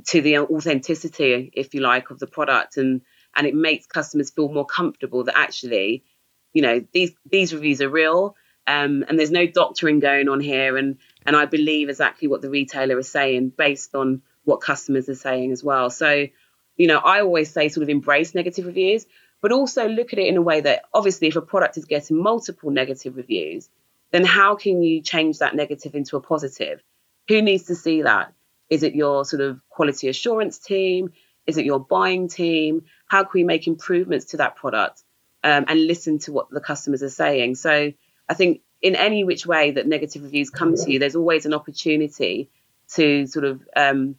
to 0.07 0.21
the 0.21 0.39
authenticity, 0.39 1.49
if 1.53 1.73
you 1.73 1.79
like, 1.79 2.09
of 2.09 2.19
the 2.19 2.27
product, 2.27 2.75
and 2.75 3.01
and 3.35 3.47
it 3.47 3.55
makes 3.55 3.85
customers 3.85 4.31
feel 4.31 4.49
more 4.49 4.65
comfortable 4.65 5.23
that 5.23 5.37
actually, 5.37 6.03
you 6.51 6.61
know, 6.61 6.85
these 6.91 7.11
these 7.25 7.53
reviews 7.53 7.81
are 7.81 7.89
real, 7.89 8.35
um, 8.67 9.05
and 9.07 9.17
there's 9.17 9.31
no 9.31 9.47
doctoring 9.47 9.99
going 9.99 10.27
on 10.27 10.41
here, 10.41 10.77
and 10.77 10.97
and 11.25 11.35
I 11.35 11.45
believe 11.45 11.89
exactly 11.89 12.27
what 12.27 12.41
the 12.41 12.49
retailer 12.49 12.97
is 12.99 13.09
saying 13.09 13.53
based 13.57 13.95
on 13.95 14.21
what 14.43 14.61
customers 14.61 15.09
are 15.09 15.15
saying 15.15 15.51
as 15.51 15.63
well. 15.63 15.89
So, 15.89 16.27
you 16.75 16.87
know, 16.87 16.97
I 16.97 17.21
always 17.21 17.51
say 17.51 17.69
sort 17.69 17.83
of 17.83 17.89
embrace 17.89 18.35
negative 18.35 18.65
reviews, 18.65 19.05
but 19.41 19.51
also 19.51 19.87
look 19.87 20.13
at 20.13 20.19
it 20.19 20.27
in 20.27 20.37
a 20.37 20.41
way 20.41 20.61
that 20.61 20.83
obviously, 20.93 21.27
if 21.27 21.35
a 21.35 21.41
product 21.41 21.77
is 21.77 21.85
getting 21.85 22.21
multiple 22.21 22.71
negative 22.71 23.15
reviews, 23.15 23.69
then 24.11 24.23
how 24.23 24.55
can 24.55 24.81
you 24.81 25.01
change 25.01 25.39
that 25.39 25.55
negative 25.55 25.95
into 25.95 26.17
a 26.17 26.21
positive? 26.21 26.81
Who 27.27 27.41
needs 27.41 27.63
to 27.63 27.75
see 27.75 28.03
that? 28.03 28.33
Is 28.69 28.83
it 28.83 28.95
your 28.95 29.25
sort 29.25 29.41
of 29.41 29.59
quality 29.69 30.07
assurance 30.07 30.59
team? 30.59 31.13
Is 31.45 31.57
it 31.57 31.65
your 31.65 31.79
buying 31.79 32.27
team? 32.27 32.85
How 33.07 33.23
can 33.23 33.31
we 33.33 33.43
make 33.43 33.67
improvements 33.67 34.27
to 34.27 34.37
that 34.37 34.55
product 34.55 35.03
um, 35.43 35.65
and 35.67 35.87
listen 35.87 36.19
to 36.19 36.31
what 36.31 36.49
the 36.49 36.61
customers 36.61 37.03
are 37.03 37.09
saying? 37.09 37.55
So 37.55 37.91
I 38.29 38.33
think 38.33 38.61
in 38.83 38.95
any 38.97 39.23
which 39.23 39.47
way 39.47 39.71
that 39.71 39.87
negative 39.87 40.21
reviews 40.21 40.49
come 40.49 40.75
to 40.75 40.91
you, 40.91 40.99
there's 40.99 41.15
always 41.15 41.45
an 41.45 41.53
opportunity 41.53 42.49
to 42.89 43.25
sort 43.25 43.45
of 43.45 43.61
um, 43.75 44.15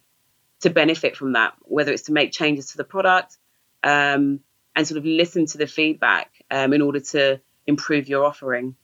to 0.61 0.71
benefit 0.71 1.15
from 1.15 1.33
that, 1.33 1.53
whether 1.61 1.93
it's 1.93 2.03
to 2.03 2.11
make 2.11 2.31
changes 2.31 2.71
to 2.71 2.77
the 2.77 2.83
product 2.83 3.37
um, 3.83 4.39
and 4.75 4.87
sort 4.87 4.97
of 4.97 5.05
listen 5.05 5.45
to 5.45 5.59
the 5.59 5.67
feedback 5.67 6.31
um, 6.49 6.73
in 6.73 6.81
order 6.81 6.99
to 6.99 7.39
improve 7.67 8.09
your 8.09 8.25
offering. 8.25 8.75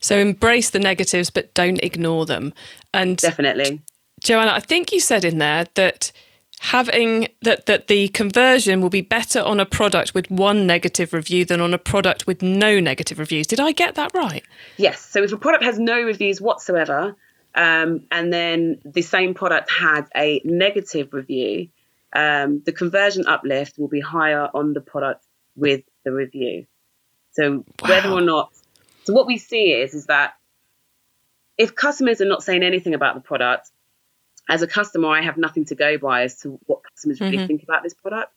So 0.00 0.18
embrace 0.18 0.70
the 0.70 0.80
negatives, 0.80 1.30
but 1.30 1.54
don't 1.54 1.78
ignore 1.82 2.26
them. 2.26 2.52
And 2.92 3.16
definitely, 3.16 3.80
Joanna, 4.20 4.52
I 4.52 4.60
think 4.60 4.92
you 4.92 4.98
said 4.98 5.24
in 5.24 5.38
there 5.38 5.66
that 5.74 6.10
having 6.60 7.28
that 7.42 7.66
that 7.66 7.86
the 7.86 8.08
conversion 8.08 8.80
will 8.80 8.90
be 8.90 9.00
better 9.00 9.40
on 9.40 9.60
a 9.60 9.66
product 9.66 10.14
with 10.14 10.30
one 10.30 10.66
negative 10.66 11.12
review 11.12 11.44
than 11.44 11.60
on 11.60 11.72
a 11.72 11.78
product 11.78 12.26
with 12.26 12.42
no 12.42 12.80
negative 12.80 13.18
reviews. 13.18 13.46
Did 13.46 13.60
I 13.60 13.72
get 13.72 13.94
that 13.94 14.12
right? 14.14 14.44
Yes. 14.76 15.00
So 15.00 15.22
if 15.22 15.32
a 15.32 15.36
product 15.36 15.64
has 15.64 15.78
no 15.78 16.00
reviews 16.02 16.40
whatsoever, 16.40 17.16
um, 17.54 18.04
and 18.10 18.32
then 18.32 18.80
the 18.84 19.02
same 19.02 19.34
product 19.34 19.70
had 19.70 20.06
a 20.16 20.40
negative 20.44 21.12
review, 21.12 21.68
um, 22.12 22.62
the 22.64 22.72
conversion 22.72 23.26
uplift 23.26 23.78
will 23.78 23.88
be 23.88 24.00
higher 24.00 24.48
on 24.52 24.72
the 24.72 24.80
product 24.80 25.24
with 25.56 25.82
the 26.04 26.12
review. 26.12 26.66
So 27.32 27.64
wow. 27.82 27.88
whether 27.88 28.10
or 28.10 28.20
not, 28.20 28.52
so 29.04 29.12
what 29.12 29.26
we 29.26 29.38
see 29.38 29.72
is 29.72 29.94
is 29.94 30.06
that 30.06 30.34
if 31.56 31.74
customers 31.74 32.20
are 32.20 32.28
not 32.28 32.42
saying 32.42 32.62
anything 32.62 32.94
about 32.94 33.14
the 33.14 33.20
product, 33.20 33.70
as 34.48 34.62
a 34.62 34.66
customer, 34.66 35.08
I 35.08 35.22
have 35.22 35.36
nothing 35.36 35.66
to 35.66 35.74
go 35.74 35.98
by 35.98 36.22
as 36.22 36.40
to 36.40 36.58
what 36.66 36.82
customers 36.82 37.20
really 37.20 37.36
mm-hmm. 37.36 37.46
think 37.46 37.62
about 37.62 37.82
this 37.82 37.94
product. 37.94 38.32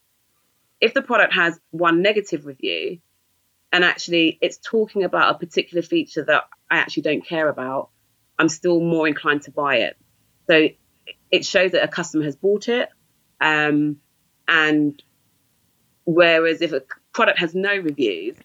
If 0.82 0.94
the 0.94 1.02
product 1.02 1.34
has 1.34 1.60
one 1.70 2.02
negative 2.02 2.46
review, 2.46 3.00
and 3.72 3.86
actually 3.86 4.38
it's 4.42 4.58
talking 4.58 5.04
about 5.04 5.36
a 5.36 5.40
particular 5.40 5.82
feature 5.82 6.26
that 6.26 6.44
I 6.70 6.78
actually 6.78 7.04
don't 7.04 7.26
care 7.26 7.48
about, 7.48 7.90
I'm 8.38 8.50
still 8.50 8.82
more 8.82 9.08
inclined 9.08 9.44
to 9.44 9.52
buy 9.52 9.78
it. 9.78 9.98
So 10.48 10.70
it 11.30 11.46
shows 11.46 11.72
that 11.72 11.84
a 11.84 11.88
customer 11.88 12.26
has 12.26 12.36
bought 12.36 12.68
it. 12.68 12.90
Um, 13.40 13.98
and 14.48 15.02
whereas 16.06 16.62
if 16.62 16.74
a 16.74 16.84
product 17.14 17.40
has 17.40 17.56
no 17.56 17.76
reviews, 17.78 18.36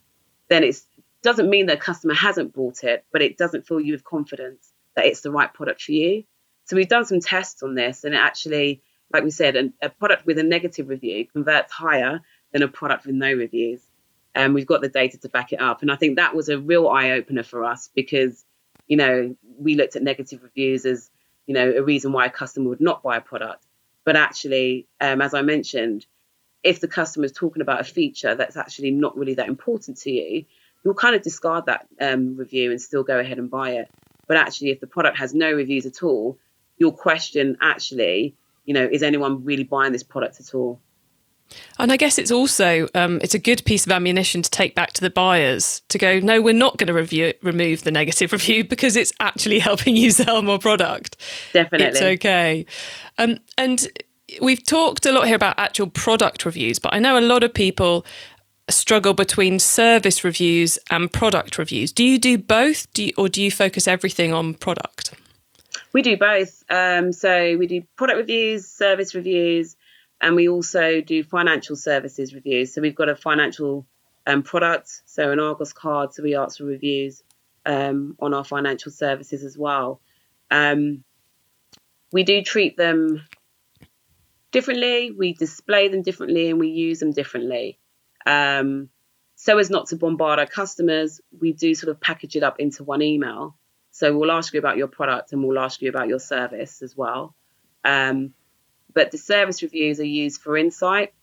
then 0.49 0.63
it 0.63 0.81
doesn't 1.23 1.51
mean 1.51 1.67
that 1.67 1.79
a 1.79 1.81
customer 1.81 2.15
hasn't 2.15 2.55
bought 2.55 2.85
it, 2.85 3.05
but 3.11 3.23
it 3.23 3.37
doesn't 3.37 3.67
fill 3.67 3.81
you 3.81 3.93
with 3.93 4.05
confidence 4.05 4.73
that 4.95 5.07
it's 5.07 5.23
the 5.23 5.33
right 5.33 5.53
product 5.53 5.83
for 5.83 5.93
you. 5.93 6.25
So 6.67 6.77
we've 6.77 6.89
done 6.89 7.05
some 7.05 7.21
tests 7.21 7.63
on 7.63 7.75
this, 7.75 8.05
and 8.05 8.15
it 8.15 8.19
actually, 8.19 8.83
like 9.13 9.25
we 9.25 9.31
said, 9.31 9.57
a, 9.57 9.73
a 9.81 9.89
product 9.89 10.27
with 10.27 10.39
a 10.39 10.43
negative 10.43 10.89
review 10.89 11.27
converts 11.27 11.73
higher 11.73 12.21
than 12.53 12.63
a 12.63 12.69
product 12.69 13.07
with 13.07 13.15
no 13.15 13.33
reviews. 13.33 13.81
And 14.35 14.53
we've 14.53 14.67
got 14.67 14.83
the 14.83 14.89
data 14.89 15.17
to 15.19 15.29
back 15.29 15.53
it 15.53 15.61
up. 15.61 15.83
And 15.83 15.91
I 15.91 15.97
think 15.97 16.17
that 16.17 16.35
was 16.35 16.49
a 16.49 16.59
real 16.59 16.89
eye 16.89 17.13
opener 17.13 17.43
for 17.43 17.65
us 17.65 17.89
because, 17.95 18.45
you 18.87 18.97
know, 18.97 19.35
we 19.59 19.77
looked 19.77 19.97
at 19.97 20.03
negative 20.03 20.43
reviews 20.43 20.85
as, 20.85 21.11
you 21.47 21.55
know, 21.55 21.71
a 21.71 21.83
reason 21.83 22.13
why 22.13 22.27
a 22.27 22.31
customer 22.31 22.69
would 22.69 22.81
not 22.81 23.03
buy 23.03 23.17
a 23.17 23.21
product. 23.21 23.65
But 24.05 24.17
actually, 24.17 24.87
um, 25.01 25.23
as 25.23 25.35
I 25.35 25.43
mentioned, 25.43 26.05
if 26.63 26.81
the 26.81 26.89
customer 26.89 27.25
is 27.25 27.33
talking 27.33 27.63
about 27.63 27.81
a 27.81 27.85
feature 27.85 28.35
that's 28.35 28.57
actually 28.57 28.91
not 28.91 29.17
really 29.17 29.35
that 29.35 29.49
important 29.49 29.99
to 29.99 30.11
you, 30.11 30.45
you'll 30.85 30.95
kind 30.95 31.15
of 31.15 31.23
discard 31.23 31.67
that 31.67 31.87
um, 32.01 32.37
review 32.37 32.71
and 32.73 32.83
still 32.83 33.05
go 33.05 33.19
ahead 33.19 33.39
and 33.39 33.51
buy 33.51 33.71
it. 33.71 33.89
But 34.27 34.37
actually, 34.37 34.71
if 34.71 34.81
the 34.81 34.87
product 34.87 35.19
has 35.19 35.33
no 35.33 35.53
reviews 35.53 35.87
at 35.87 36.03
all, 36.03 36.39
you'll 36.79 36.93
question 36.93 37.57
actually, 37.61 38.35
you 38.65 38.75
know, 38.75 38.89
is 38.91 39.03
anyone 39.03 39.45
really 39.45 39.65
buying 39.65 39.93
this 39.93 40.03
product 40.03 40.41
at 40.41 40.55
all? 40.55 40.81
And 41.79 41.93
I 41.93 41.97
guess 41.97 42.19
it's 42.19 42.33
also 42.33 42.89
um, 42.95 43.21
it's 43.23 43.35
a 43.35 43.39
good 43.39 43.65
piece 43.65 43.87
of 43.87 43.93
ammunition 43.93 44.43
to 44.43 44.51
take 44.51 44.75
back 44.75 44.93
to 44.95 45.01
the 45.01 45.11
buyers 45.11 45.83
to 45.89 45.99
go, 45.99 46.19
no, 46.19 46.43
we're 46.43 46.55
not 46.55 46.77
going 46.77 46.89
to 46.89 46.95
review 46.95 47.33
remove 47.43 47.85
the 47.85 47.93
negative 47.93 48.33
review 48.33 48.65
because 48.65 48.97
it's 48.97 49.13
actually 49.21 49.59
helping 49.59 49.97
you 49.97 50.11
sell 50.11 50.43
more 50.43 50.59
product. 50.59 51.17
Definitely, 51.53 51.87
it's 51.87 52.03
okay. 52.03 52.67
Um, 53.19 53.39
and 53.57 53.87
we've 54.43 54.65
talked 54.65 55.07
a 55.07 55.13
lot 55.13 55.27
here 55.27 55.37
about 55.37 55.59
actual 55.59 55.89
product 55.89 56.45
reviews, 56.45 56.79
but 56.79 56.93
I 56.95 56.99
know 56.99 57.19
a 57.19 57.21
lot 57.21 57.45
of 57.45 57.55
people 57.55 58.05
struggle 58.69 59.15
between 59.15 59.61
service 59.61 60.25
reviews 60.25 60.79
and 60.91 61.13
product 61.13 61.59
reviews. 61.59 61.93
Do 61.93 62.03
you 62.03 62.19
do 62.19 62.37
both, 62.37 62.93
do 62.93 63.05
you, 63.05 63.13
or 63.17 63.29
do 63.29 63.41
you 63.41 63.51
focus 63.51 63.87
everything 63.87 64.33
on 64.33 64.55
product? 64.55 65.15
We 65.97 66.03
do 66.03 66.19
both. 66.19 66.63
Um, 66.69 67.11
so 67.11 67.57
we 67.57 67.67
do 67.67 67.81
product 67.97 68.19
reviews, 68.19 68.69
service 68.69 69.15
reviews, 69.15 69.77
and 70.21 70.37
we 70.37 70.47
also 70.47 71.01
do 71.01 71.25
financial 71.25 71.75
services 71.75 72.35
reviews. 72.35 72.75
So 72.75 72.83
we've 72.83 72.95
got 72.95 73.09
a 73.09 73.17
financial 73.17 73.87
um, 74.27 74.43
product, 74.43 74.91
so 75.07 75.33
an 75.33 75.41
Argos 75.41 75.73
card. 75.73 76.13
So 76.13 76.23
we 76.23 76.37
ask 76.37 76.59
for 76.59 76.65
reviews 76.65 77.23
um, 77.65 78.15
on 78.21 78.35
our 78.35 78.45
financial 78.45 78.93
services 78.93 79.43
as 79.43 79.57
well. 79.57 80.03
Um, 80.51 81.03
we 82.13 82.25
do 82.25 82.43
treat 82.43 82.77
them 82.77 83.23
differently. 84.53 85.13
We 85.13 85.33
display 85.33 85.89
them 85.89 86.03
differently, 86.03 86.51
and 86.51 86.61
we 86.61 86.69
use 86.69 87.01
them 87.01 87.13
differently. 87.13 87.79
Um, 88.27 88.91
so 89.35 89.57
as 89.57 89.71
not 89.71 89.87
to 89.87 89.97
bombard 89.97 90.41
our 90.41 90.47
customers, 90.47 91.23
we 91.41 91.55
do 91.55 91.75
sort 91.75 91.91
of 91.91 92.03
package 92.03 92.37
it 92.37 92.43
up 92.43 92.61
into 92.61 92.85
one 92.85 93.01
email. 93.01 93.57
So 93.97 94.15
we'll 94.15 94.31
ask 94.31 94.53
you 94.53 94.59
about 94.59 94.77
your 94.77 94.89
product 94.89 95.33
and 95.33 95.43
we'll 95.43 95.59
ask 95.59 95.81
you 95.81 95.89
about 95.89 96.07
your 96.07 96.19
service 96.19 96.83
as 96.83 96.95
well. 96.95 97.35
Um, 97.83 98.35
but 98.93 99.11
the 99.11 99.17
service 99.17 99.63
reviews 99.63 100.01
are 100.01 100.05
used 100.05 100.43
for 100.43 100.55
insight, 100.55 101.15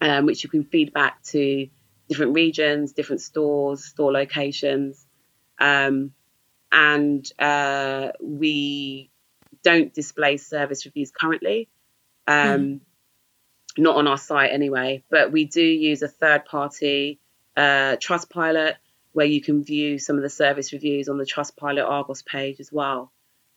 um, 0.00 0.24
which 0.24 0.42
you 0.42 0.48
can 0.48 0.64
feed 0.64 0.94
back 0.94 1.22
to 1.24 1.68
different 2.08 2.32
regions, 2.32 2.94
different 2.94 3.20
stores, 3.20 3.84
store 3.84 4.12
locations. 4.12 5.04
Um, 5.58 6.12
and 6.72 7.30
uh, 7.38 8.12
we 8.22 9.10
don't 9.62 9.92
display 9.92 10.38
service 10.38 10.86
reviews 10.86 11.10
currently, 11.10 11.68
mm. 12.26 12.80
not 13.76 13.96
on 13.96 14.08
our 14.08 14.16
site 14.16 14.52
anyway, 14.52 15.04
but 15.10 15.32
we 15.32 15.44
do 15.44 15.62
use 15.62 16.00
a 16.00 16.08
third 16.08 16.46
party 16.46 17.20
uh, 17.58 17.96
Trustpilot 17.96 18.76
where 19.16 19.24
you 19.24 19.40
can 19.40 19.64
view 19.64 19.98
some 19.98 20.16
of 20.16 20.22
the 20.22 20.28
service 20.28 20.74
reviews 20.74 21.08
on 21.08 21.16
the 21.16 21.24
Trustpilot 21.24 21.88
Argos 21.88 22.20
page 22.20 22.60
as 22.60 22.70
well. 22.70 23.10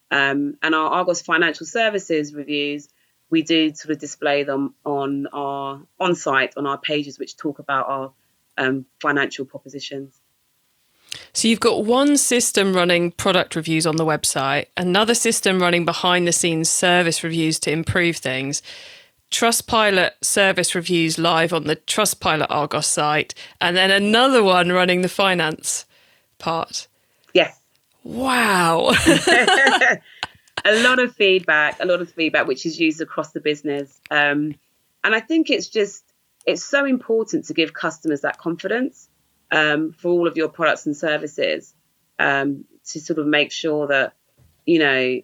Um, 0.10 0.56
and 0.64 0.74
our 0.74 0.90
Argos 0.90 1.22
Financial 1.22 1.66
Services 1.66 2.34
reviews, 2.34 2.88
we 3.30 3.42
do 3.42 3.76
sort 3.76 3.92
of 3.92 4.00
display 4.00 4.44
them 4.44 4.74
on 4.86 5.28
our 5.34 5.82
on 6.00 6.16
site 6.16 6.54
on 6.56 6.66
our 6.66 6.78
pages, 6.78 7.20
which 7.20 7.36
talk 7.36 7.60
about 7.60 7.90
our 7.90 8.14
um, 8.58 8.86
financial 9.02 9.44
propositions. 9.44 10.18
So 11.34 11.50
you've 11.50 11.60
got 11.60 11.84
one 11.84 12.16
system 12.16 12.74
running 12.74 13.12
product 13.12 13.58
reviews 13.58 13.86
on 13.86 13.98
the 13.98 14.06
website, 14.06 14.68
another 14.78 15.14
system 15.14 15.62
running 15.62 15.84
behind 15.84 16.26
the 16.26 16.32
scenes 16.32 16.70
service 16.70 17.22
reviews 17.22 17.60
to 17.60 17.72
improve 17.72 18.16
things. 18.16 18.62
Trustpilot 19.32 20.12
service 20.22 20.74
reviews 20.74 21.20
live 21.20 21.54
on 21.54 21.66
the 21.66 21.76
Trustpilot 21.76 22.48
Argos 22.50 22.88
site, 22.88 23.34
and 23.62 23.78
then 23.78 23.92
another 23.92 24.44
one 24.44 24.72
running 24.72 25.02
the 25.02 25.10
finance 25.10 25.86
part. 26.40 26.88
Yes. 27.34 27.60
Wow. 28.04 28.92
a 30.66 30.84
lot 30.84 31.00
of 31.00 31.16
feedback, 31.16 31.78
a 31.80 31.86
lot 31.86 32.02
of 32.02 32.12
feedback, 32.12 32.48
which 32.48 32.66
is 32.66 32.80
used 32.80 33.02
across 33.02 33.32
the 33.32 33.40
business. 33.40 34.00
Um, 34.10 34.56
and 35.04 35.16
I 35.16 35.20
think 35.20 35.50
it's 35.50 35.68
just, 35.68 36.04
it's 36.46 36.64
so 36.64 36.86
important 36.86 37.46
to 37.46 37.54
give 37.54 37.74
customers 37.74 38.22
that 38.22 38.38
confidence 38.38 39.10
um, 39.52 39.94
for 39.94 40.10
all 40.10 40.28
of 40.28 40.38
your 40.38 40.50
products 40.50 40.86
and 40.86 40.96
services 40.96 41.74
um, 42.18 42.66
to 42.88 43.00
sort 43.00 43.20
of 43.20 43.28
make 43.28 43.52
sure 43.52 43.88
that, 43.88 44.14
you 44.66 44.80
know, 44.80 45.22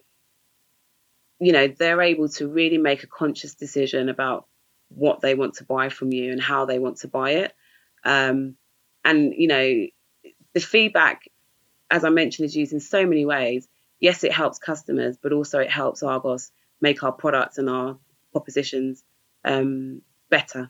you 1.39 1.51
know, 1.51 1.67
they're 1.67 2.01
able 2.01 2.29
to 2.29 2.47
really 2.47 2.77
make 2.77 3.03
a 3.03 3.07
conscious 3.07 3.55
decision 3.55 4.09
about 4.09 4.47
what 4.89 5.21
they 5.21 5.35
want 5.35 5.55
to 5.55 5.63
buy 5.63 5.89
from 5.89 6.13
you 6.13 6.31
and 6.31 6.41
how 6.41 6.65
they 6.65 6.79
want 6.79 6.97
to 6.97 7.07
buy 7.07 7.31
it. 7.31 7.53
Um, 8.03 8.55
and, 9.03 9.33
you 9.35 9.47
know, 9.47 9.87
the 10.53 10.59
feedback, 10.59 11.23
as 11.91 12.03
I 12.03 12.09
mentioned, 12.09 12.45
is 12.45 12.55
used 12.55 12.73
in 12.73 12.79
so 12.79 13.05
many 13.05 13.25
ways. 13.25 13.67
Yes, 13.99 14.23
it 14.23 14.31
helps 14.31 14.59
customers, 14.59 15.17
but 15.21 15.33
also 15.33 15.59
it 15.59 15.71
helps 15.71 16.03
Argos 16.03 16.51
make 16.81 17.03
our 17.03 17.11
products 17.11 17.57
and 17.57 17.69
our 17.69 17.97
propositions 18.31 19.03
um, 19.43 20.01
better. 20.29 20.69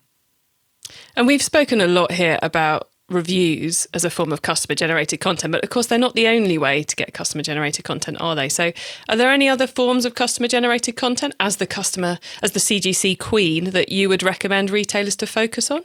And 1.15 1.27
we've 1.27 1.41
spoken 1.41 1.81
a 1.81 1.87
lot 1.87 2.11
here 2.11 2.39
about 2.41 2.89
reviews 3.09 3.87
as 3.93 4.03
a 4.03 4.09
form 4.09 4.31
of 4.31 4.41
customer 4.41 4.75
generated 4.75 5.19
content. 5.19 5.51
But 5.51 5.63
of 5.63 5.69
course, 5.69 5.87
they're 5.87 5.99
not 5.99 6.15
the 6.15 6.27
only 6.27 6.57
way 6.57 6.83
to 6.83 6.95
get 6.95 7.13
customer 7.13 7.43
generated 7.43 7.85
content, 7.85 8.17
are 8.19 8.35
they? 8.35 8.49
So, 8.49 8.71
are 9.07 9.15
there 9.15 9.31
any 9.31 9.47
other 9.47 9.67
forms 9.67 10.05
of 10.05 10.15
customer 10.15 10.47
generated 10.47 10.95
content 10.95 11.35
as 11.39 11.57
the 11.57 11.67
customer, 11.67 12.19
as 12.41 12.53
the 12.53 12.59
CGC 12.59 13.19
queen, 13.19 13.71
that 13.71 13.89
you 13.89 14.09
would 14.09 14.23
recommend 14.23 14.69
retailers 14.69 15.15
to 15.17 15.27
focus 15.27 15.69
on? 15.69 15.83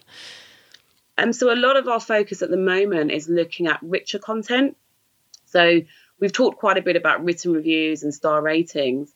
Um, 1.18 1.32
so 1.34 1.52
a 1.52 1.56
lot 1.56 1.76
of 1.76 1.86
our 1.86 2.00
focus 2.00 2.40
at 2.40 2.48
the 2.48 2.56
moment 2.56 3.10
is 3.10 3.28
looking 3.28 3.66
at 3.66 3.78
richer 3.82 4.18
content. 4.18 4.76
So 5.44 5.82
we've 6.18 6.32
talked 6.32 6.58
quite 6.58 6.78
a 6.78 6.82
bit 6.82 6.96
about 6.96 7.22
written 7.22 7.52
reviews 7.52 8.02
and 8.02 8.14
star 8.14 8.40
ratings, 8.40 9.12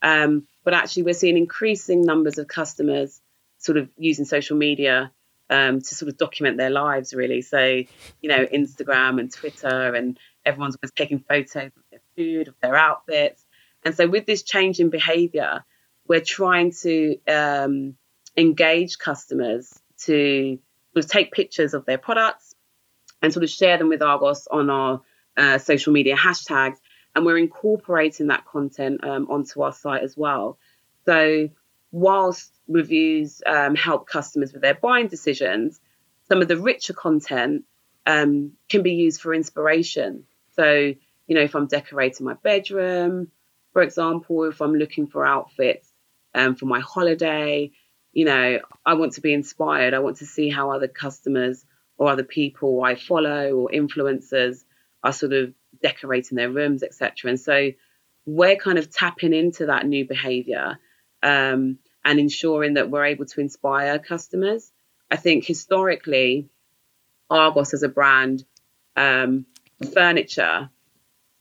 um, 0.00 0.46
but 0.64 0.72
actually 0.72 1.02
we're 1.02 1.14
seeing 1.14 1.36
increasing 1.36 2.02
numbers 2.02 2.38
of 2.38 2.48
customers 2.48 3.20
sort 3.58 3.76
of 3.76 3.90
using 3.98 4.24
social 4.24 4.56
media 4.56 5.10
um, 5.52 5.80
to 5.80 5.94
sort 5.94 6.08
of 6.08 6.16
document 6.16 6.56
their 6.56 6.70
lives, 6.70 7.12
really. 7.14 7.42
So 7.42 7.60
you 7.60 8.28
know, 8.28 8.46
Instagram 8.46 9.20
and 9.20 9.32
Twitter, 9.32 9.94
and 9.94 10.18
everyone's 10.44 10.76
always 10.76 10.92
taking 10.92 11.20
photos 11.20 11.66
of 11.66 11.82
their 11.90 12.00
food, 12.16 12.48
of 12.48 12.54
their 12.60 12.76
outfits, 12.76 13.44
and 13.84 13.94
so 13.94 14.08
with 14.08 14.26
this 14.26 14.42
change 14.42 14.80
in 14.80 14.90
behaviour, 14.90 15.64
we're 16.08 16.20
trying 16.20 16.72
to 16.82 17.16
um, 17.28 17.94
engage 18.36 18.98
customers 18.98 19.78
to 20.04 20.58
sort 20.92 21.04
of 21.04 21.10
take 21.10 21.32
pictures 21.32 21.74
of 21.74 21.84
their 21.86 21.98
products 21.98 22.54
and 23.20 23.32
sort 23.32 23.44
of 23.44 23.50
share 23.50 23.78
them 23.78 23.88
with 23.88 24.02
Argos 24.02 24.46
on 24.50 24.70
our 24.70 25.00
uh, 25.36 25.58
social 25.58 25.92
media 25.92 26.16
hashtags. 26.16 26.76
And 27.14 27.26
we're 27.26 27.38
incorporating 27.38 28.28
that 28.28 28.46
content 28.46 29.04
um, 29.04 29.26
onto 29.30 29.62
our 29.62 29.72
site 29.72 30.02
as 30.02 30.16
well. 30.16 30.58
So, 31.04 31.48
whilst 31.92 32.50
reviews 32.66 33.42
um, 33.46 33.76
help 33.76 34.08
customers 34.08 34.52
with 34.52 34.62
their 34.62 34.74
buying 34.74 35.08
decisions, 35.08 35.78
some 36.28 36.40
of 36.42 36.48
the 36.48 36.56
richer 36.56 36.94
content 36.94 37.64
um, 38.06 38.52
can 38.68 38.82
be 38.82 38.94
used 38.94 39.20
for 39.20 39.34
inspiration. 39.34 40.24
So, 40.56 40.94
you 41.26 41.34
know, 41.34 41.42
if 41.42 41.54
I'm 41.54 41.66
decorating 41.66 42.26
my 42.26 42.34
bedroom, 42.34 43.28
for 43.72 43.82
example, 43.82 44.44
if 44.44 44.60
I'm 44.60 44.74
looking 44.74 45.06
for 45.06 45.24
outfits 45.24 45.88
um, 46.34 46.56
for 46.56 46.66
my 46.66 46.80
holiday, 46.80 47.70
you 48.12 48.24
know, 48.24 48.58
I 48.84 48.94
want 48.94 49.14
to 49.14 49.20
be 49.20 49.32
inspired. 49.32 49.94
I 49.94 50.00
want 50.00 50.18
to 50.18 50.26
see 50.26 50.48
how 50.48 50.70
other 50.70 50.88
customers 50.88 51.64
or 51.96 52.08
other 52.08 52.24
people 52.24 52.82
I 52.82 52.94
follow 52.94 53.52
or 53.52 53.70
influencers 53.72 54.64
are 55.04 55.12
sort 55.12 55.32
of 55.32 55.54
decorating 55.82 56.36
their 56.36 56.50
rooms, 56.50 56.82
etc. 56.82 57.30
And 57.30 57.40
so 57.40 57.70
we're 58.26 58.56
kind 58.56 58.78
of 58.78 58.90
tapping 58.90 59.32
into 59.32 59.66
that 59.66 59.86
new 59.86 60.06
behavior 60.06 60.78
um, 61.22 61.78
and 62.04 62.18
ensuring 62.18 62.74
that 62.74 62.90
we're 62.90 63.04
able 63.04 63.26
to 63.26 63.40
inspire 63.40 63.98
customers. 63.98 64.70
I 65.10 65.16
think 65.16 65.44
historically, 65.44 66.48
Argos 67.30 67.74
as 67.74 67.82
a 67.82 67.88
brand, 67.88 68.44
um, 68.96 69.46
furniture, 69.92 70.70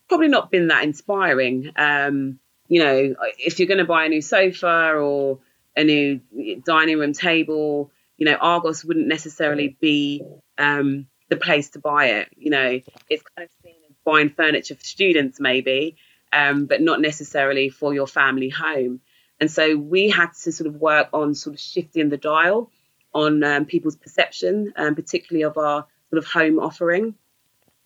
probably 0.08 0.28
not 0.28 0.52
been 0.52 0.68
that 0.68 0.84
inspiring. 0.84 1.72
Um, 1.76 2.40
you 2.68 2.84
know, 2.84 3.16
if 3.38 3.60
you're 3.60 3.68
going 3.68 3.78
to 3.80 3.86
buy 3.86 4.06
a 4.06 4.10
new 4.10 4.22
sofa 4.22 4.94
or 4.94 5.40
a 5.76 5.84
new 5.84 6.22
dining 6.66 7.00
room 7.00 7.14
table, 7.14 7.92
you 8.18 8.26
know, 8.26 8.36
Argos 8.36 8.86
wouldn't 8.86 9.08
necessarily 9.08 9.78
be 9.80 10.24
um, 10.58 11.08
the 11.30 11.38
place 11.38 11.70
to 11.72 11.80
buy 11.80 12.08
it. 12.08 12.30
You 12.38 12.52
know, 12.52 12.80
it's 13.10 13.24
kind 13.36 13.46
of 13.46 13.50
seen 13.64 13.76
as 13.90 13.96
buying 14.06 14.30
furniture 14.30 14.76
for 14.76 14.84
students, 14.84 15.40
maybe, 15.40 15.96
um, 16.32 16.66
but 16.66 16.82
not 16.82 17.02
necessarily 17.02 17.70
for 17.70 17.94
your 17.94 18.08
family 18.08 18.50
home. 18.50 19.02
And 19.42 19.50
so 19.50 19.76
we 19.76 20.10
had 20.10 20.34
to 20.44 20.52
sort 20.52 20.68
of 20.68 20.76
work 20.76 21.10
on 21.14 21.34
sort 21.34 21.56
of 21.56 21.60
shifting 21.60 22.10
the 22.10 22.18
dial 22.18 22.70
on 23.14 23.44
um, 23.44 23.66
people's 23.66 23.96
perception, 23.96 24.72
um, 24.78 24.94
particularly 24.94 25.44
of 25.44 25.58
our 25.58 25.88
sort 26.12 26.24
of 26.24 26.30
home 26.30 26.60
offering. 26.60 27.16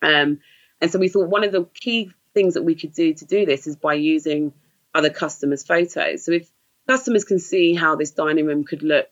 Um, 0.02 0.40
and 0.82 0.92
so 0.92 0.98
we 0.98 1.08
thought 1.08 1.28
one 1.28 1.44
of 1.44 1.52
the 1.52 1.64
key 1.74 2.12
things 2.34 2.54
that 2.54 2.62
we 2.62 2.74
could 2.74 2.92
do 2.92 3.14
to 3.14 3.24
do 3.24 3.46
this 3.46 3.66
is 3.66 3.74
by 3.74 3.94
using 3.94 4.52
other 4.94 5.08
customers' 5.08 5.64
photos. 5.64 6.24
So 6.24 6.32
if 6.32 6.50
customers 6.86 7.24
can 7.24 7.38
see 7.38 7.74
how 7.74 7.96
this 7.96 8.10
dining 8.10 8.44
room 8.44 8.64
could 8.64 8.82
look 8.82 9.08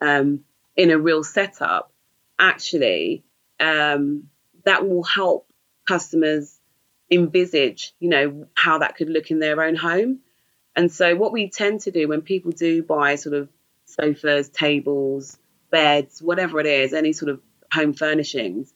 um, 0.00 0.40
in 0.76 0.90
a 0.90 0.98
real 0.98 1.22
setup, 1.22 1.92
actually, 2.40 3.22
um, 3.60 4.30
that 4.64 4.86
will 4.86 5.04
help 5.04 5.48
customers 5.86 6.58
envisage, 7.08 7.94
you 8.00 8.08
know, 8.08 8.46
how 8.54 8.78
that 8.78 8.96
could 8.96 9.10
look 9.10 9.30
in 9.30 9.38
their 9.38 9.62
own 9.62 9.76
home. 9.76 10.18
And 10.76 10.90
so, 10.90 11.14
what 11.16 11.32
we 11.32 11.50
tend 11.50 11.80
to 11.82 11.90
do 11.90 12.08
when 12.08 12.22
people 12.22 12.50
do 12.50 12.82
buy 12.82 13.14
sort 13.14 13.34
of 13.34 13.48
sofas, 13.86 14.48
tables, 14.48 15.38
beds, 15.70 16.20
whatever 16.20 16.60
it 16.60 16.66
is, 16.66 16.92
any 16.92 17.12
sort 17.12 17.30
of 17.30 17.40
home 17.72 17.92
furnishings, 17.92 18.72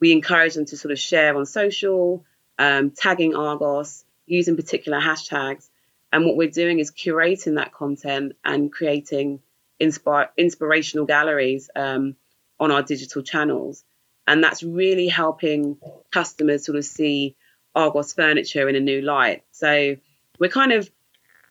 we 0.00 0.12
encourage 0.12 0.54
them 0.54 0.66
to 0.66 0.76
sort 0.76 0.92
of 0.92 0.98
share 0.98 1.36
on 1.36 1.46
social, 1.46 2.24
um, 2.58 2.90
tagging 2.90 3.34
Argos, 3.34 4.04
using 4.26 4.56
particular 4.56 5.00
hashtags. 5.00 5.68
And 6.12 6.24
what 6.24 6.36
we're 6.36 6.50
doing 6.50 6.78
is 6.78 6.90
curating 6.90 7.56
that 7.56 7.72
content 7.72 8.34
and 8.44 8.72
creating 8.72 9.40
inspire, 9.80 10.30
inspirational 10.36 11.06
galleries 11.06 11.70
um, 11.74 12.16
on 12.60 12.70
our 12.70 12.82
digital 12.82 13.22
channels. 13.22 13.84
And 14.26 14.42
that's 14.42 14.62
really 14.62 15.08
helping 15.08 15.78
customers 16.10 16.64
sort 16.64 16.78
of 16.78 16.84
see 16.84 17.36
Argos 17.74 18.12
furniture 18.12 18.68
in 18.68 18.76
a 18.76 18.80
new 18.80 19.02
light. 19.02 19.42
So 19.50 19.96
we're 20.38 20.50
kind 20.50 20.72
of 20.72 20.88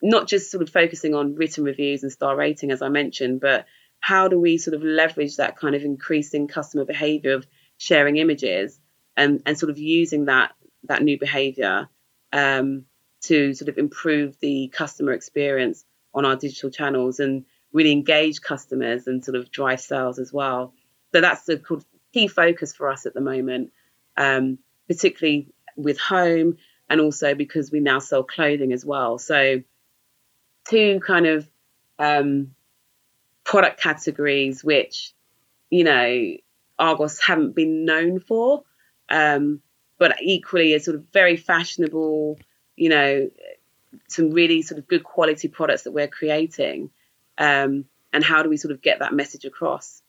not 0.04 0.28
just 0.28 0.52
sort 0.52 0.62
of 0.62 0.70
focusing 0.70 1.16
on 1.16 1.36
written 1.36 1.64
reviews 1.64 2.04
and 2.04 2.12
star 2.12 2.36
rating, 2.36 2.72
as 2.72 2.82
I 2.82 2.90
mentioned, 2.90 3.40
but 3.40 3.66
how 4.02 4.28
do 4.28 4.38
we 4.38 4.58
sort 4.58 4.76
of 4.76 4.84
leverage 4.84 5.38
that 5.38 5.58
kind 5.58 5.76
of 5.76 5.84
increasing 5.84 6.50
customer 6.50 6.84
behavior 6.84 7.34
of 7.34 7.48
sharing 7.78 8.18
images 8.18 8.78
and, 9.16 9.42
and 9.46 9.58
sort 9.58 9.70
of 9.70 9.80
using 9.80 10.26
that 10.26 10.52
that 10.86 11.02
new 11.02 11.18
behavior 11.18 11.88
um, 12.34 12.84
to 13.22 13.54
sort 13.54 13.70
of 13.70 13.78
improve 13.78 14.38
the 14.42 14.68
customer 14.74 15.14
experience 15.14 15.86
on 16.14 16.26
our 16.26 16.36
digital 16.36 16.70
channels 16.70 17.22
and 17.22 17.46
really 17.72 17.94
engage 17.94 18.42
customers 18.42 19.08
and 19.08 19.24
sort 19.24 19.38
of 19.38 19.50
drive 19.50 19.80
sales 19.80 20.20
as 20.20 20.34
well. 20.34 20.74
So 21.14 21.22
that's 21.22 21.46
the 21.46 21.62
key 22.14 22.28
focus 22.28 22.74
for 22.74 22.90
us 22.90 23.06
at 23.06 23.14
the 23.14 23.22
moment, 23.22 23.72
um, 24.18 24.60
particularly 24.90 25.54
with 25.78 25.98
home 25.98 26.58
and 26.90 27.00
also 27.00 27.34
because 27.34 27.72
we 27.72 27.80
now 27.80 28.00
sell 28.00 28.24
clothing 28.24 28.74
as 28.74 28.84
well. 28.84 29.18
So 29.18 29.64
two 30.70 31.00
kind 31.00 31.26
of 31.26 31.48
um, 32.00 32.54
product 33.44 33.80
categories 33.80 34.64
which, 34.64 35.14
you 35.70 35.84
know, 35.84 36.36
Argos 36.78 37.20
haven't 37.20 37.56
been 37.56 37.86
known 37.86 38.20
for, 38.20 38.64
um, 39.10 39.62
but 39.98 40.16
equally 40.22 40.74
is 40.74 40.86
sort 40.86 40.96
of 40.96 41.06
very 41.14 41.38
fashionable, 41.38 42.38
you 42.76 42.90
know, 42.90 43.30
some 44.08 44.32
really 44.32 44.62
sort 44.62 44.80
of 44.80 44.88
good 44.88 45.04
quality 45.04 45.48
products 45.48 45.84
that 45.84 45.92
we're 45.92 46.08
creating. 46.08 46.90
Um, 47.38 47.86
and 48.12 48.24
how 48.24 48.44
do 48.44 48.50
we 48.50 48.58
sort 48.58 48.72
of 48.72 48.82
get 48.82 49.00
that 49.00 49.14
message 49.14 49.46
across? 49.46 50.03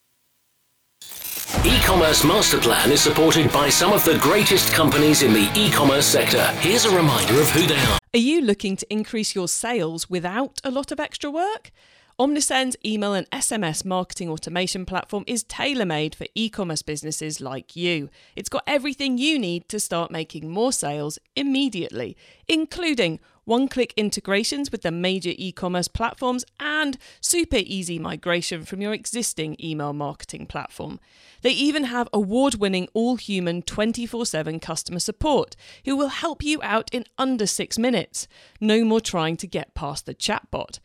E-commerce 1.66 2.24
master 2.24 2.59
plan 2.59 2.92
is 2.92 3.00
supported 3.00 3.50
by 3.50 3.70
some 3.70 3.94
of 3.94 4.05
the 4.05 4.18
greatest 4.18 4.74
companies 4.74 5.22
in 5.22 5.33
the 5.33 5.50
e-commerce 5.57 6.05
sector. 6.05 6.44
Here's 6.59 6.85
a 6.85 6.94
reminder 6.94 7.40
of 7.40 7.48
who 7.53 7.66
they 7.66 7.79
are. 7.79 7.98
Are 8.12 8.18
you 8.18 8.42
looking 8.42 8.77
to 8.77 8.87
increase 8.92 9.35
your 9.35 9.48
sales 9.48 10.11
without 10.11 10.61
a 10.62 10.70
lot 10.70 10.92
of 10.92 11.00
extra 11.00 11.31
work? 11.31 11.70
Omnisend's 12.16 12.77
email 12.87 13.12
and 13.12 13.29
SMS 13.31 13.85
marketing 13.85 14.29
automation 14.29 14.87
platform 14.87 15.24
is 15.27 15.42
tailor 15.42 15.85
made 15.85 16.14
for 16.14 16.29
e 16.37 16.48
commerce 16.48 16.81
businesses 16.81 17.40
like 17.40 17.74
you. 17.74 18.09
It's 18.37 18.48
got 18.48 18.62
everything 18.68 19.18
you 19.18 19.37
need 19.37 19.68
to 19.70 19.81
start 19.81 20.12
making 20.12 20.48
more 20.48 20.72
sales 20.72 21.18
immediately, 21.35 22.16
including 22.46 23.18
one 23.46 23.66
click 23.66 23.92
integrations 23.96 24.70
with 24.70 24.83
the 24.83 24.92
major 24.92 25.33
e 25.35 25.50
commerce 25.50 25.88
platforms 25.88 26.44
and 26.61 26.98
super 27.20 27.59
easy 27.59 27.98
migration 27.98 28.64
from 28.64 28.81
your 28.81 28.92
existing 28.92 29.57
email 29.61 29.92
marketing 29.92 30.46
platform. 30.46 31.00
They 31.42 31.50
even 31.50 31.85
have 31.85 32.09
award 32.12 32.55
winning 32.55 32.87
all 32.94 33.16
human 33.16 33.61
24 33.61 34.24
7 34.24 34.61
customer 34.61 35.00
support 35.00 35.57
who 35.85 35.96
will 35.96 36.09
help 36.09 36.44
you 36.44 36.61
out 36.62 36.90
in 36.92 37.07
under 37.18 37.48
six 37.48 37.77
minutes. 37.77 38.29
No 38.61 38.85
more 38.85 39.00
trying 39.00 39.37
to 39.38 39.48
get 39.48 39.74
past 39.74 40.07
the 40.07 40.14
chatbot. 40.14 40.79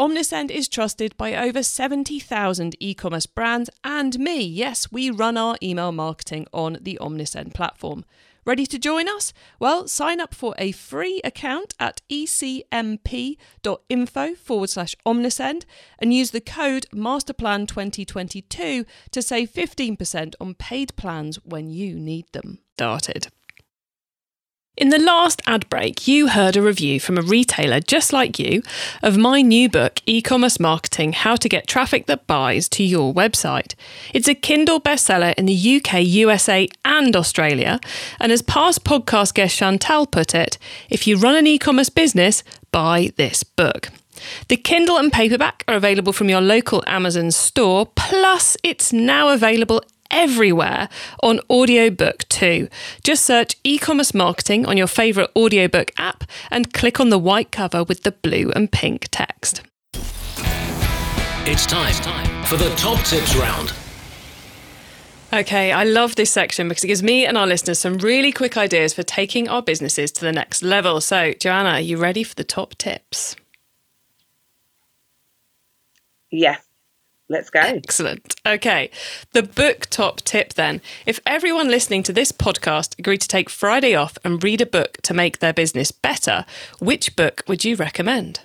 Omnisend 0.00 0.50
is 0.50 0.68
trusted 0.68 1.16
by 1.16 1.36
over 1.36 1.62
70,000 1.62 2.74
e 2.80 2.94
commerce 2.94 3.26
brands 3.26 3.70
and 3.84 4.18
me. 4.18 4.42
Yes, 4.42 4.90
we 4.90 5.08
run 5.08 5.36
our 5.36 5.56
email 5.62 5.92
marketing 5.92 6.48
on 6.52 6.78
the 6.80 6.98
Omnisend 7.00 7.54
platform. 7.54 8.04
Ready 8.44 8.66
to 8.66 8.76
join 8.78 9.08
us? 9.08 9.32
Well, 9.60 9.86
sign 9.86 10.20
up 10.20 10.34
for 10.34 10.56
a 10.58 10.72
free 10.72 11.20
account 11.22 11.74
at 11.78 12.02
ecmp.info 12.10 12.74
forward 14.34 14.70
slash 14.70 14.96
omnisend 15.06 15.64
and 16.00 16.12
use 16.12 16.32
the 16.32 16.40
code 16.40 16.86
MasterPlan2022 16.92 18.84
to 19.12 19.22
save 19.22 19.50
15% 19.50 20.34
on 20.40 20.54
paid 20.54 20.96
plans 20.96 21.36
when 21.44 21.70
you 21.70 21.94
need 21.98 22.26
them. 22.32 22.58
Started. 22.74 23.28
In 24.76 24.88
the 24.88 24.98
last 24.98 25.40
ad 25.46 25.68
break, 25.68 26.08
you 26.08 26.26
heard 26.26 26.56
a 26.56 26.62
review 26.62 26.98
from 26.98 27.16
a 27.16 27.22
retailer 27.22 27.78
just 27.78 28.12
like 28.12 28.40
you 28.40 28.60
of 29.04 29.16
my 29.16 29.40
new 29.40 29.68
book, 29.68 30.00
E 30.04 30.20
Commerce 30.20 30.58
Marketing 30.58 31.12
How 31.12 31.36
to 31.36 31.48
Get 31.48 31.68
Traffic 31.68 32.06
That 32.06 32.26
Buys 32.26 32.68
to 32.70 32.82
Your 32.82 33.14
Website. 33.14 33.76
It's 34.12 34.26
a 34.26 34.34
Kindle 34.34 34.80
bestseller 34.80 35.32
in 35.34 35.46
the 35.46 35.76
UK, 35.76 36.02
USA, 36.02 36.68
and 36.84 37.14
Australia. 37.14 37.78
And 38.18 38.32
as 38.32 38.42
past 38.42 38.82
podcast 38.82 39.34
guest 39.34 39.56
Chantal 39.56 40.06
put 40.06 40.34
it, 40.34 40.58
if 40.90 41.06
you 41.06 41.18
run 41.18 41.36
an 41.36 41.46
e 41.46 41.56
commerce 41.56 41.88
business, 41.88 42.42
buy 42.72 43.12
this 43.14 43.44
book. 43.44 43.90
The 44.48 44.56
Kindle 44.56 44.96
and 44.96 45.12
paperback 45.12 45.62
are 45.68 45.76
available 45.76 46.12
from 46.12 46.28
your 46.28 46.40
local 46.40 46.82
Amazon 46.88 47.30
store, 47.30 47.86
plus, 47.94 48.56
it's 48.64 48.92
now 48.92 49.28
available 49.28 49.82
everywhere 50.14 50.88
on 51.22 51.40
audiobook 51.50 52.26
too. 52.28 52.68
Just 53.02 53.26
search 53.26 53.56
e 53.64 53.78
commerce 53.78 54.14
marketing 54.14 54.64
on 54.64 54.76
your 54.76 54.86
favourite 54.86 55.30
audiobook 55.36 55.90
app 55.98 56.24
and 56.50 56.72
click 56.72 57.00
on 57.00 57.10
the 57.10 57.18
white 57.18 57.50
cover 57.50 57.84
with 57.84 58.04
the 58.04 58.12
blue 58.12 58.50
and 58.54 58.70
pink 58.72 59.08
text. 59.10 59.62
It's 61.46 61.66
time 61.66 62.44
for 62.46 62.56
the 62.56 62.70
top 62.76 63.04
tips 63.04 63.34
round. 63.36 63.74
Okay, 65.32 65.72
I 65.72 65.82
love 65.82 66.14
this 66.14 66.30
section 66.30 66.68
because 66.68 66.84
it 66.84 66.86
gives 66.86 67.02
me 67.02 67.26
and 67.26 67.36
our 67.36 67.46
listeners 67.46 67.80
some 67.80 67.98
really 67.98 68.30
quick 68.30 68.56
ideas 68.56 68.94
for 68.94 69.02
taking 69.02 69.48
our 69.48 69.62
businesses 69.62 70.12
to 70.12 70.20
the 70.20 70.30
next 70.30 70.62
level. 70.62 71.00
So, 71.00 71.32
Joanna, 71.32 71.70
are 71.70 71.80
you 71.80 71.96
ready 71.96 72.22
for 72.22 72.36
the 72.36 72.44
top 72.44 72.76
tips? 72.76 73.34
Yes. 76.30 76.62
Let's 77.28 77.48
go. 77.48 77.60
Excellent. 77.60 78.36
Okay. 78.46 78.90
The 79.32 79.42
book 79.42 79.86
top 79.90 80.20
tip 80.22 80.54
then. 80.54 80.82
If 81.06 81.20
everyone 81.24 81.68
listening 81.68 82.02
to 82.04 82.12
this 82.12 82.32
podcast 82.32 82.98
agreed 82.98 83.22
to 83.22 83.28
take 83.28 83.48
Friday 83.48 83.94
off 83.94 84.18
and 84.24 84.42
read 84.42 84.60
a 84.60 84.66
book 84.66 84.98
to 85.02 85.14
make 85.14 85.38
their 85.38 85.54
business 85.54 85.90
better, 85.90 86.44
which 86.80 87.16
book 87.16 87.42
would 87.48 87.64
you 87.64 87.76
recommend? 87.76 88.40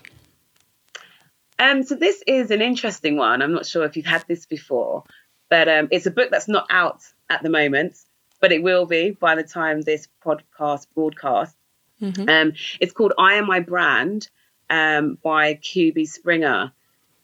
Um, 1.60 1.84
so 1.84 1.96
this 1.96 2.24
is 2.26 2.52
an 2.52 2.62
interesting 2.62 3.18
one. 3.18 3.42
I'm 3.42 3.52
not 3.52 3.66
sure 3.66 3.84
if 3.84 3.98
you've 3.98 4.06
had 4.06 4.24
this 4.30 4.46
before, 4.46 5.04
but 5.50 5.68
um, 5.68 5.90
it's 5.92 6.06
a 6.06 6.12
book 6.12 6.30
that's 6.32 6.48
not 6.48 6.68
out 6.70 7.02
at 7.30 7.44
the 7.44 7.50
moment, 7.50 7.98
but 8.40 8.54
it 8.54 8.64
will 8.64 8.86
be 8.86 9.12
by 9.12 9.36
the 9.36 9.44
time 9.44 9.82
this 9.82 10.08
podcast 10.24 10.88
broadcasts. 10.96 11.58
Mm-hmm. 12.02 12.30
Um, 12.30 12.54
it's 12.80 12.94
called 12.94 13.12
I 13.20 13.34
Am 13.34 13.46
My 13.46 13.60
Brand 13.60 14.30
um, 14.70 15.18
by 15.22 15.56
QB 15.56 16.08
Springer. 16.08 16.72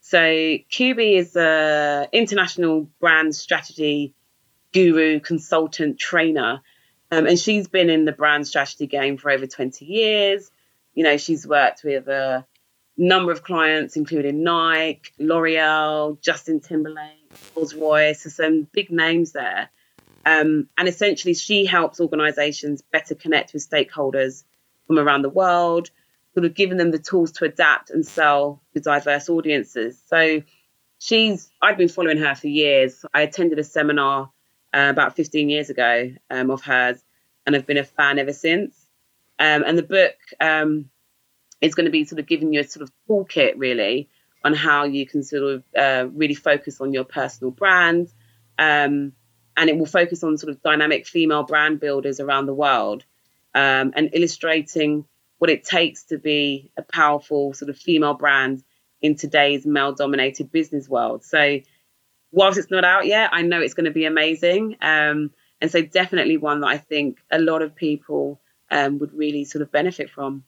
So 0.08 0.20
QB 0.20 1.18
is 1.18 1.36
an 1.36 2.10
international 2.12 2.88
brand 3.00 3.36
strategy 3.36 4.14
guru, 4.72 5.20
consultant, 5.20 5.98
trainer, 5.98 6.62
um, 7.10 7.26
and 7.26 7.40
she's 7.40 7.68
been 7.68 7.90
in 7.90 8.06
the 8.06 8.12
brand 8.12 8.46
strategy 8.46 8.86
game 8.86 9.18
for 9.18 9.32
over 9.32 9.48
20 9.48 9.84
years. 9.84 10.52
You 10.94 11.06
know, 11.06 11.18
she's 11.18 11.48
worked 11.48 11.84
with 11.84 12.08
a 12.08 12.46
number 12.96 13.32
of 13.32 13.42
clients, 13.42 13.98
including 13.98 14.44
Nike, 14.44 15.10
L'Oreal, 15.18 16.22
Justin 16.22 16.60
Timberlake, 16.60 17.32
Rolls 17.56 17.74
Royce, 17.74 18.22
so 18.22 18.30
some 18.30 18.68
big 18.72 18.92
names 18.92 19.32
there. 19.32 19.70
Um, 20.24 20.70
and 20.78 20.88
essentially, 20.88 21.34
she 21.34 21.66
helps 21.66 22.00
organizations 22.00 22.84
better 22.84 23.16
connect 23.16 23.54
with 23.54 23.68
stakeholders 23.68 24.44
from 24.86 25.00
around 25.00 25.24
the 25.24 25.30
world 25.30 25.90
sort 26.36 26.46
of 26.46 26.54
giving 26.54 26.78
them 26.78 26.92
the 26.92 27.00
tools 27.00 27.32
to 27.32 27.46
adapt 27.46 27.90
and 27.90 28.06
sell 28.06 28.62
to 28.74 28.82
diverse 28.82 29.30
audiences. 29.30 30.00
So 30.08 30.44
she's, 31.00 31.50
I've 31.62 31.78
been 31.78 31.88
following 31.88 32.18
her 32.18 32.36
for 32.36 32.48
years. 32.48 33.06
I 33.14 33.22
attended 33.22 33.58
a 33.58 33.64
seminar 33.64 34.32
uh, 34.74 34.88
about 34.90 35.16
15 35.16 35.50
years 35.50 35.70
ago 35.70 36.12
um, 36.30 36.52
of 36.52 36.62
hers 36.62 37.02
and 37.46 37.56
I've 37.56 37.66
been 37.66 37.78
a 37.78 37.86
fan 37.86 38.20
ever 38.20 38.34
since. 38.34 38.76
Um, 39.40 39.64
and 39.66 39.78
the 39.78 39.84
book 39.84 40.16
um, 40.42 40.90
is 41.62 41.74
going 41.74 41.86
to 41.86 41.92
be 41.92 42.04
sort 42.04 42.20
of 42.20 42.28
giving 42.28 42.54
you 42.54 42.60
a 42.60 42.64
sort 42.66 42.84
of 42.84 42.92
toolkit 43.10 43.54
really 43.56 44.10
on 44.44 44.54
how 44.54 44.84
you 44.84 45.08
can 45.08 45.24
sort 45.24 45.44
of 45.44 45.64
uh, 45.78 46.08
really 46.12 46.36
focus 46.36 46.82
on 46.82 46.94
your 46.94 47.06
personal 47.06 47.52
brand. 47.52 48.10
Um, 48.60 49.14
and 49.56 49.70
it 49.70 49.78
will 49.78 49.86
focus 49.86 50.22
on 50.22 50.38
sort 50.38 50.52
of 50.52 50.62
dynamic 50.62 51.08
female 51.08 51.44
brand 51.44 51.80
builders 51.80 52.20
around 52.20 52.46
the 52.46 52.54
world 52.54 53.06
um, 53.54 53.94
and 53.96 54.10
illustrating 54.12 55.06
what 55.38 55.50
it 55.50 55.64
takes 55.64 56.04
to 56.06 56.18
be 56.18 56.72
a 56.78 56.82
powerful 56.82 57.54
sort 57.54 57.70
of 57.70 57.78
female 57.78 58.14
brand 58.14 58.64
in 59.02 59.16
today's 59.16 59.66
male 59.66 59.94
dominated 59.94 60.52
business 60.52 60.88
world. 60.90 61.24
So, 61.24 61.60
whilst 62.32 62.58
it's 62.58 62.72
not 62.72 62.86
out 62.86 63.06
yet, 63.06 63.30
I 63.34 63.42
know 63.42 63.62
it's 63.62 63.74
going 63.74 63.86
to 63.86 63.92
be 63.92 64.06
amazing. 64.06 64.78
Um, 64.82 65.32
and 65.62 65.72
so, 65.72 65.82
definitely 65.82 66.38
one 66.38 66.62
that 66.62 66.68
I 66.68 66.78
think 66.78 67.20
a 67.32 67.40
lot 67.40 67.62
of 67.62 67.76
people 67.76 68.42
um, 68.72 69.00
would 69.00 69.14
really 69.14 69.46
sort 69.46 69.62
of 69.62 69.72
benefit 69.72 70.10
from. 70.10 70.44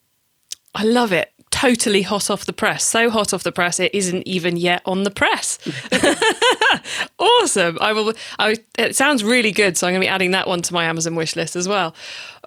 I 0.74 0.84
love 0.84 1.12
it. 1.12 1.32
Totally 1.60 2.04
hot 2.04 2.30
off 2.30 2.46
the 2.46 2.54
press. 2.54 2.84
So 2.84 3.10
hot 3.10 3.34
off 3.34 3.42
the 3.42 3.52
press, 3.52 3.80
it 3.80 3.90
isn't 3.92 4.28
even 4.28 4.58
yet 4.58 4.84
on 4.86 5.02
the 5.02 5.10
press. 5.10 5.58
awesome. 7.18 7.80
I 7.82 7.94
will. 7.94 8.14
I, 8.38 8.58
it 8.78 8.96
sounds 8.96 9.24
really 9.24 9.52
good. 9.52 9.76
So 9.76 9.88
I'm 9.88 9.94
going 9.94 10.02
to 10.02 10.06
be 10.06 10.08
adding 10.08 10.30
that 10.32 10.48
one 10.48 10.62
to 10.62 10.72
my 10.72 10.86
Amazon 10.86 11.16
wish 11.16 11.36
list 11.36 11.56
as 11.56 11.68
well. 11.68 11.96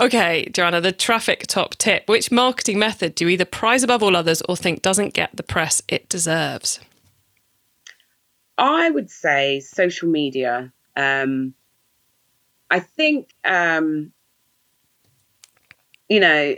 Okay, 0.00 0.48
Joanna, 0.52 0.80
the 0.80 0.92
traffic 0.92 1.48
top 1.48 1.74
tip. 1.74 2.08
Which 2.08 2.30
marketing 2.30 2.78
method 2.78 3.16
do 3.16 3.24
you 3.24 3.30
either 3.30 3.44
prize 3.44 3.82
above 3.82 4.00
all 4.00 4.14
others 4.14 4.42
or 4.48 4.56
think 4.56 4.80
doesn't 4.80 5.12
get 5.12 5.30
the 5.34 5.42
press 5.42 5.82
it 5.88 6.08
deserves? 6.08 6.78
I 8.58 8.90
would 8.90 9.10
say 9.10 9.58
social 9.58 10.08
media. 10.08 10.72
Um, 10.94 11.54
I 12.70 12.78
think, 12.78 13.30
um, 13.44 14.12
you 16.08 16.20
know, 16.20 16.54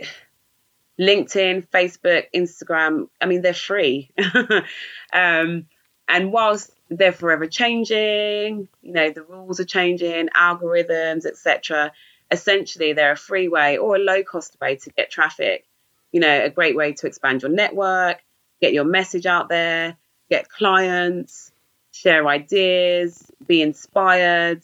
LinkedIn, 0.99 1.67
Facebook, 1.69 2.25
Instagram, 2.35 3.07
I 3.19 3.25
mean, 3.25 3.41
they're 3.41 3.53
free. 3.53 4.11
um, 5.13 5.65
and 6.07 6.31
whilst 6.31 6.71
they're 6.89 7.11
forever 7.11 7.47
changing, 7.47 8.67
you 8.81 8.93
know, 8.93 9.09
the 9.09 9.23
rules 9.23 9.59
are 9.59 9.65
changing, 9.65 10.29
algorithms, 10.29 11.25
etc. 11.25 11.91
Essentially, 12.29 12.93
they're 12.93 13.13
a 13.13 13.17
free 13.17 13.47
way 13.47 13.77
or 13.77 13.95
a 13.95 13.99
low 13.99 14.23
cost 14.23 14.57
way 14.61 14.75
to 14.77 14.89
get 14.91 15.09
traffic. 15.09 15.65
You 16.11 16.19
know, 16.19 16.43
a 16.43 16.49
great 16.49 16.75
way 16.75 16.93
to 16.93 17.07
expand 17.07 17.41
your 17.41 17.51
network, 17.51 18.23
get 18.61 18.73
your 18.73 18.85
message 18.85 19.25
out 19.25 19.49
there, 19.49 19.97
get 20.29 20.49
clients, 20.49 21.51
share 21.91 22.27
ideas, 22.27 23.31
be 23.47 23.61
inspired, 23.61 24.61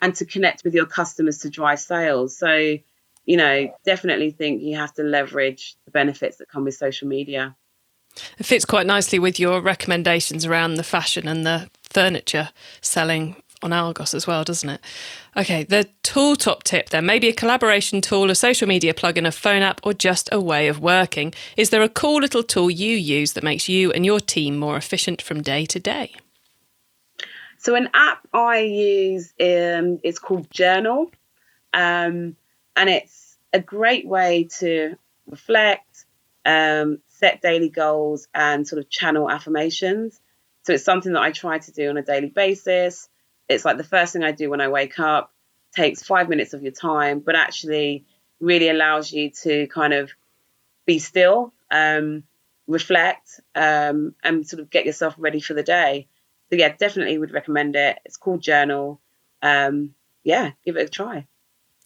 and 0.00 0.14
to 0.16 0.26
connect 0.26 0.64
with 0.64 0.74
your 0.74 0.86
customers 0.86 1.38
to 1.38 1.50
drive 1.50 1.80
sales. 1.80 2.36
So, 2.36 2.78
you 3.24 3.36
know, 3.36 3.72
definitely 3.84 4.30
think 4.30 4.62
you 4.62 4.76
have 4.76 4.92
to 4.94 5.02
leverage 5.02 5.76
the 5.84 5.90
benefits 5.90 6.38
that 6.38 6.48
come 6.48 6.64
with 6.64 6.74
social 6.74 7.08
media. 7.08 7.56
It 8.38 8.46
fits 8.46 8.64
quite 8.64 8.86
nicely 8.86 9.18
with 9.18 9.40
your 9.40 9.60
recommendations 9.60 10.44
around 10.44 10.74
the 10.74 10.82
fashion 10.82 11.26
and 11.26 11.46
the 11.46 11.70
furniture 11.82 12.50
selling 12.80 13.36
on 13.62 13.72
Argos 13.72 14.12
as 14.12 14.26
well, 14.26 14.44
doesn't 14.44 14.68
it? 14.68 14.80
Okay, 15.36 15.62
the 15.62 15.88
tool 16.02 16.36
top 16.36 16.64
tip 16.64 16.90
then 16.90 17.06
maybe 17.06 17.28
a 17.28 17.32
collaboration 17.32 18.00
tool, 18.00 18.30
a 18.30 18.34
social 18.34 18.66
media 18.66 18.92
plugin, 18.92 19.26
a 19.26 19.32
phone 19.32 19.62
app, 19.62 19.80
or 19.84 19.94
just 19.94 20.28
a 20.32 20.40
way 20.40 20.68
of 20.68 20.80
working. 20.80 21.32
Is 21.56 21.70
there 21.70 21.82
a 21.82 21.88
cool 21.88 22.20
little 22.20 22.42
tool 22.42 22.70
you 22.70 22.96
use 22.96 23.32
that 23.32 23.44
makes 23.44 23.68
you 23.68 23.92
and 23.92 24.04
your 24.04 24.20
team 24.20 24.58
more 24.58 24.76
efficient 24.76 25.22
from 25.22 25.42
day 25.42 25.64
to 25.66 25.78
day? 25.78 26.12
So, 27.58 27.76
an 27.76 27.88
app 27.94 28.26
I 28.34 28.58
use 28.58 29.32
um, 29.40 30.00
is 30.02 30.18
called 30.18 30.50
Journal. 30.50 31.12
Um, 31.72 32.36
and 32.76 32.88
it's 32.88 33.36
a 33.52 33.60
great 33.60 34.06
way 34.06 34.48
to 34.58 34.96
reflect, 35.26 36.04
um, 36.44 36.98
set 37.08 37.42
daily 37.42 37.68
goals, 37.68 38.28
and 38.34 38.66
sort 38.66 38.82
of 38.82 38.88
channel 38.90 39.30
affirmations. 39.30 40.20
So 40.64 40.72
it's 40.72 40.84
something 40.84 41.12
that 41.12 41.22
I 41.22 41.32
try 41.32 41.58
to 41.58 41.72
do 41.72 41.88
on 41.90 41.96
a 41.96 42.02
daily 42.02 42.28
basis. 42.28 43.08
It's 43.48 43.64
like 43.64 43.76
the 43.76 43.84
first 43.84 44.12
thing 44.12 44.24
I 44.24 44.32
do 44.32 44.50
when 44.50 44.60
I 44.60 44.68
wake 44.68 44.98
up, 44.98 45.32
takes 45.74 46.02
five 46.02 46.28
minutes 46.28 46.54
of 46.54 46.62
your 46.62 46.72
time, 46.72 47.20
but 47.20 47.34
actually 47.34 48.04
really 48.40 48.68
allows 48.68 49.12
you 49.12 49.30
to 49.42 49.66
kind 49.68 49.92
of 49.92 50.10
be 50.86 50.98
still, 50.98 51.52
um, 51.70 52.24
reflect, 52.66 53.40
um, 53.54 54.14
and 54.22 54.46
sort 54.46 54.60
of 54.60 54.70
get 54.70 54.86
yourself 54.86 55.14
ready 55.18 55.40
for 55.40 55.54
the 55.54 55.62
day. 55.62 56.08
So 56.50 56.56
yeah, 56.56 56.74
definitely 56.76 57.18
would 57.18 57.32
recommend 57.32 57.76
it. 57.76 57.98
It's 58.04 58.16
called 58.16 58.42
Journal. 58.42 59.00
Um, 59.40 59.94
yeah, 60.22 60.52
give 60.64 60.76
it 60.76 60.86
a 60.86 60.90
try. 60.90 61.26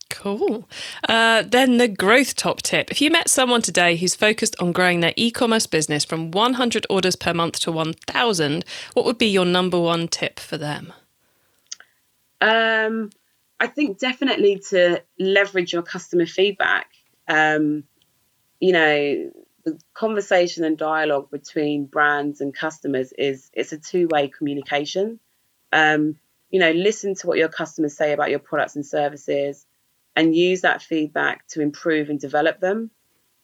Cool. 0.08 0.68
Uh, 1.08 1.42
then 1.42 1.78
the 1.78 1.88
growth 1.88 2.36
top 2.36 2.62
tip. 2.62 2.90
If 2.90 3.00
you 3.00 3.10
met 3.10 3.28
someone 3.28 3.62
today 3.62 3.96
who's 3.96 4.14
focused 4.14 4.54
on 4.60 4.72
growing 4.72 5.00
their 5.00 5.12
e 5.16 5.30
commerce 5.30 5.66
business 5.66 6.04
from 6.04 6.30
100 6.30 6.86
orders 6.88 7.16
per 7.16 7.34
month 7.34 7.58
to 7.60 7.72
1,000, 7.72 8.64
what 8.94 9.04
would 9.04 9.18
be 9.18 9.26
your 9.26 9.44
number 9.44 9.80
one 9.80 10.08
tip 10.08 10.38
for 10.38 10.56
them? 10.56 10.92
Um, 12.40 13.10
I 13.58 13.66
think 13.66 13.98
definitely 13.98 14.60
to 14.70 15.02
leverage 15.18 15.72
your 15.72 15.82
customer 15.82 16.26
feedback. 16.26 16.88
Um, 17.26 17.84
you 18.60 18.72
know, 18.72 19.32
the 19.64 19.78
conversation 19.94 20.64
and 20.64 20.78
dialogue 20.78 21.30
between 21.30 21.86
brands 21.86 22.40
and 22.40 22.54
customers 22.54 23.12
is 23.18 23.50
it's 23.52 23.72
a 23.72 23.78
two 23.78 24.06
way 24.08 24.28
communication. 24.28 25.18
Um, 25.72 26.16
you 26.50 26.60
know, 26.60 26.70
listen 26.70 27.16
to 27.16 27.26
what 27.26 27.38
your 27.38 27.48
customers 27.48 27.96
say 27.96 28.12
about 28.12 28.30
your 28.30 28.38
products 28.38 28.76
and 28.76 28.86
services 28.86 29.65
and 30.16 30.34
use 30.34 30.62
that 30.62 30.82
feedback 30.82 31.46
to 31.48 31.60
improve 31.60 32.08
and 32.08 32.18
develop 32.18 32.58
them. 32.58 32.90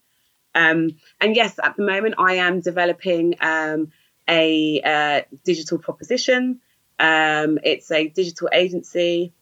Um, 0.54 0.90
and 1.20 1.36
yes, 1.36 1.58
at 1.62 1.76
the 1.76 1.84
moment 1.84 2.16
I 2.18 2.34
am 2.34 2.60
developing 2.60 3.34
um, 3.40 3.92
a 4.28 4.80
uh, 4.80 5.22
digital 5.44 5.78
proposition. 5.78 6.60
Um, 6.98 7.58
it's 7.62 7.90
a 7.90 8.08
digital 8.08 8.48
agency, 8.52 9.32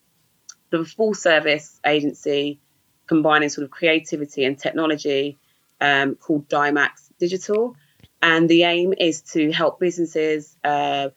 the 0.70 0.84
full 0.84 1.14
service 1.14 1.80
agency 1.84 2.60
combining 3.06 3.48
sort 3.48 3.64
of 3.64 3.70
creativity 3.70 4.44
and 4.44 4.58
technology 4.58 5.38
um, 5.80 6.16
called 6.16 6.48
Dimax 6.48 7.10
Digital. 7.18 7.76
And 8.22 8.48
the 8.48 8.64
aim 8.64 8.94
is 8.98 9.22
to 9.32 9.52
help 9.52 9.78
businesses 9.78 10.56
uh, 10.64 11.10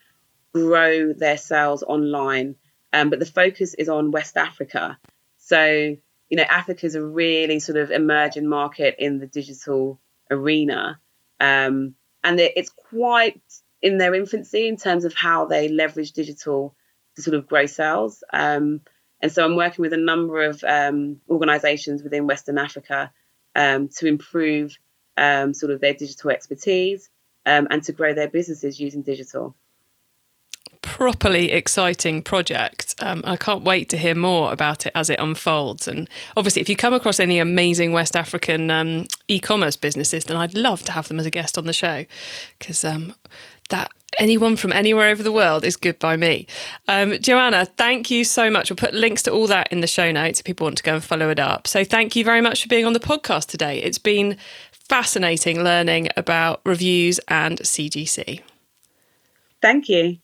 grow 0.53 1.13
their 1.13 1.37
sales 1.37 1.83
online. 1.83 2.55
Um, 2.91 3.09
but 3.09 3.19
the 3.19 3.25
focus 3.25 3.73
is 3.73 3.89
on 3.89 4.11
West 4.11 4.37
Africa. 4.37 4.97
So, 5.37 5.95
you 6.29 6.37
know, 6.37 6.43
Africa 6.43 6.85
is 6.85 6.95
a 6.95 7.03
really 7.03 7.59
sort 7.59 7.77
of 7.77 7.91
emerging 7.91 8.47
market 8.47 8.95
in 8.99 9.19
the 9.19 9.27
digital 9.27 9.99
arena. 10.29 10.99
Um, 11.39 11.95
and 12.23 12.39
it's 12.39 12.69
quite 12.69 13.41
in 13.81 13.97
their 13.97 14.13
infancy 14.13 14.67
in 14.67 14.75
terms 14.75 15.05
of 15.05 15.13
how 15.13 15.45
they 15.45 15.69
leverage 15.69 16.11
digital 16.11 16.75
to 17.15 17.21
sort 17.21 17.35
of 17.35 17.47
grow 17.47 17.65
sales. 17.65 18.23
Um, 18.33 18.81
and 19.21 19.31
so 19.31 19.43
I'm 19.43 19.55
working 19.55 19.81
with 19.81 19.93
a 19.93 19.97
number 19.97 20.43
of 20.43 20.63
um, 20.63 21.19
organizations 21.29 22.03
within 22.03 22.27
Western 22.27 22.57
Africa 22.57 23.11
um, 23.55 23.89
to 23.97 24.07
improve 24.07 24.77
um, 25.17 25.53
sort 25.53 25.71
of 25.71 25.81
their 25.81 25.93
digital 25.93 26.31
expertise 26.31 27.09
um, 27.45 27.67
and 27.69 27.83
to 27.83 27.91
grow 27.91 28.13
their 28.13 28.29
businesses 28.29 28.79
using 28.79 29.01
digital. 29.01 29.55
Properly 30.81 31.51
exciting 31.51 32.21
project. 32.21 32.95
Um, 32.99 33.21
I 33.25 33.35
can't 33.35 33.63
wait 33.63 33.89
to 33.89 33.97
hear 33.97 34.15
more 34.15 34.51
about 34.53 34.85
it 34.85 34.93
as 34.95 35.09
it 35.09 35.19
unfolds. 35.19 35.87
And 35.87 36.09
obviously, 36.37 36.61
if 36.61 36.69
you 36.69 36.75
come 36.75 36.93
across 36.93 37.19
any 37.19 37.39
amazing 37.39 37.91
West 37.91 38.15
African 38.15 38.71
um, 38.71 39.05
e 39.27 39.39
commerce 39.39 39.75
businesses, 39.75 40.25
then 40.25 40.37
I'd 40.37 40.53
love 40.55 40.83
to 40.83 40.91
have 40.93 41.07
them 41.07 41.19
as 41.19 41.25
a 41.25 41.31
guest 41.31 41.57
on 41.57 41.65
the 41.65 41.73
show 41.73 42.05
because 42.57 42.85
that 43.69 43.91
anyone 44.17 44.55
from 44.55 44.71
anywhere 44.71 45.09
over 45.09 45.23
the 45.23 45.31
world 45.31 45.63
is 45.63 45.75
good 45.75 45.97
by 45.99 46.17
me. 46.17 46.47
Um, 46.87 47.17
Joanna, 47.19 47.65
thank 47.65 48.11
you 48.11 48.23
so 48.23 48.49
much. 48.49 48.69
We'll 48.69 48.77
put 48.77 48.93
links 48.93 49.23
to 49.23 49.31
all 49.31 49.47
that 49.47 49.71
in 49.71 49.81
the 49.81 49.87
show 49.87 50.11
notes 50.11 50.39
if 50.39 50.45
people 50.45 50.65
want 50.65 50.77
to 50.77 50.83
go 50.83 50.95
and 50.95 51.03
follow 51.03 51.29
it 51.29 51.39
up. 51.39 51.67
So 51.67 51.83
thank 51.83 52.15
you 52.15 52.23
very 52.23 52.41
much 52.41 52.63
for 52.63 52.67
being 52.67 52.85
on 52.85 52.93
the 52.93 52.99
podcast 52.99 53.47
today. 53.47 53.81
It's 53.81 53.97
been 53.97 54.37
fascinating 54.71 55.63
learning 55.63 56.09
about 56.17 56.61
reviews 56.65 57.19
and 57.27 57.59
UGC. 57.59 58.41
Thank 59.61 59.89
you. 59.89 60.17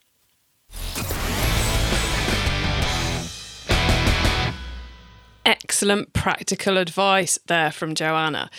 Excellent 5.46 6.12
practical 6.14 6.78
advice 6.78 7.38
there 7.46 7.72
from 7.72 7.94
Joanna 7.94 8.50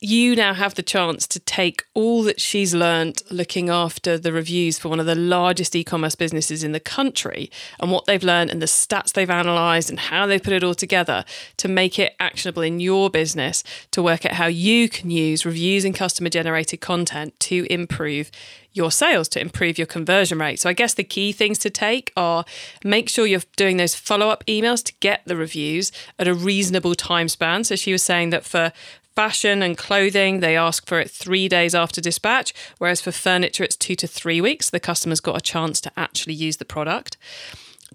you 0.00 0.36
now 0.36 0.54
have 0.54 0.74
the 0.74 0.82
chance 0.82 1.26
to 1.26 1.40
take 1.40 1.84
all 1.92 2.22
that 2.22 2.40
she's 2.40 2.72
learned 2.72 3.20
looking 3.30 3.68
after 3.68 4.16
the 4.16 4.32
reviews 4.32 4.78
for 4.78 4.88
one 4.88 5.00
of 5.00 5.06
the 5.06 5.14
largest 5.14 5.74
e 5.74 5.82
commerce 5.82 6.14
businesses 6.14 6.62
in 6.62 6.70
the 6.70 6.78
country 6.78 7.50
and 7.80 7.90
what 7.90 8.04
they've 8.06 8.22
learned 8.22 8.50
and 8.50 8.62
the 8.62 8.66
stats 8.66 9.12
they've 9.12 9.28
analysed 9.28 9.90
and 9.90 9.98
how 9.98 10.24
they've 10.24 10.42
put 10.42 10.52
it 10.52 10.62
all 10.62 10.74
together 10.74 11.24
to 11.56 11.66
make 11.66 11.98
it 11.98 12.14
actionable 12.20 12.62
in 12.62 12.78
your 12.78 13.10
business 13.10 13.64
to 13.90 14.00
work 14.00 14.24
out 14.24 14.32
how 14.32 14.46
you 14.46 14.88
can 14.88 15.10
use 15.10 15.44
reviews 15.44 15.84
and 15.84 15.96
customer 15.96 16.30
generated 16.30 16.80
content 16.80 17.38
to 17.40 17.66
improve 17.68 18.30
your 18.72 18.92
sales 18.92 19.28
to 19.28 19.40
improve 19.40 19.76
your 19.76 19.86
conversion 19.86 20.38
rate. 20.38 20.60
So 20.60 20.70
I 20.70 20.72
guess 20.72 20.94
the 20.94 21.02
key 21.02 21.32
things 21.32 21.58
to 21.60 21.70
take 21.70 22.12
are 22.16 22.44
make 22.84 23.08
sure 23.08 23.26
you're 23.26 23.40
doing 23.56 23.76
those 23.76 23.96
follow-up 23.96 24.44
emails 24.46 24.84
to 24.84 24.92
get 25.00 25.22
the 25.24 25.36
reviews 25.36 25.90
at 26.18 26.28
a 26.28 26.34
reasonable 26.34 26.94
time 26.94 27.28
span. 27.28 27.64
So 27.64 27.74
she 27.74 27.90
was 27.90 28.04
saying 28.04 28.30
that 28.30 28.44
for 28.44 28.72
fashion 29.18 29.64
and 29.64 29.76
clothing, 29.76 30.38
they 30.38 30.56
ask 30.56 30.86
for 30.86 31.00
it 31.00 31.10
three 31.10 31.48
days 31.48 31.74
after 31.74 32.00
dispatch, 32.00 32.54
whereas 32.78 33.00
for 33.00 33.10
furniture, 33.10 33.64
it's 33.64 33.74
two 33.74 33.96
to 33.96 34.06
three 34.06 34.40
weeks. 34.40 34.70
The 34.70 34.78
customer's 34.78 35.18
got 35.18 35.36
a 35.36 35.40
chance 35.40 35.80
to 35.80 35.90
actually 35.96 36.34
use 36.34 36.58
the 36.58 36.64
product. 36.64 37.16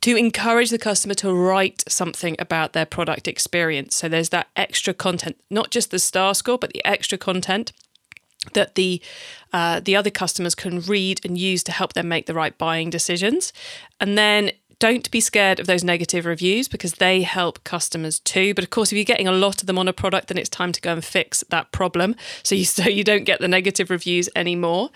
To 0.01 0.17
encourage 0.17 0.69
the 0.69 0.77
customer 0.77 1.13
to 1.13 1.33
write 1.33 1.81
something 1.88 2.36
about 2.39 2.73
their 2.73 2.86
product 2.86 3.29
experience. 3.29 3.95
So 3.95 4.09
there's 4.09 4.31
that 4.36 4.47
extra 4.57 4.93
content, 4.93 5.38
not 5.49 5.71
just 5.71 5.91
the 5.91 5.99
star 5.99 6.36
score, 6.36 6.57
but 6.57 6.73
the 6.73 6.86
extra 6.86 7.17
content 7.17 7.71
that 8.51 8.75
the 8.75 9.01
uh, 9.53 9.79
the 9.79 9.95
other 9.95 10.09
customers 10.09 10.55
can 10.55 10.81
read 10.81 11.21
and 11.23 11.38
use 11.38 11.63
to 11.63 11.71
help 11.71 11.93
them 11.93 12.09
make 12.09 12.25
the 12.25 12.33
right 12.33 12.57
buying 12.57 12.89
decisions. 12.89 13.53
And 14.01 14.17
then 14.17 14.51
don't 14.79 15.09
be 15.12 15.19
scared 15.19 15.59
of 15.59 15.67
those 15.67 15.83
negative 15.83 16.25
reviews 16.25 16.67
because 16.67 16.93
they 16.93 17.21
help 17.21 17.63
customers 17.63 18.19
too. 18.19 18.53
But 18.53 18.63
of 18.63 18.69
course, 18.69 18.91
if 18.91 18.97
you're 18.97 19.05
getting 19.05 19.27
a 19.27 19.31
lot 19.31 19.62
of 19.62 19.67
them 19.67 19.77
on 19.77 19.88
a 19.88 19.93
product, 19.93 20.27
then 20.27 20.38
it's 20.38 20.49
time 20.49 20.71
to 20.71 20.81
go 20.81 20.93
and 20.93 21.03
fix 21.03 21.43
that 21.49 21.71
problem. 21.71 22.15
So 22.43 22.55
you 22.55 22.65
so 22.65 22.89
you 22.89 23.03
don't 23.03 23.23
get 23.23 23.39
the 23.39 23.47
negative 23.47 23.89
reviews 23.89 24.27
anymore. 24.36 24.89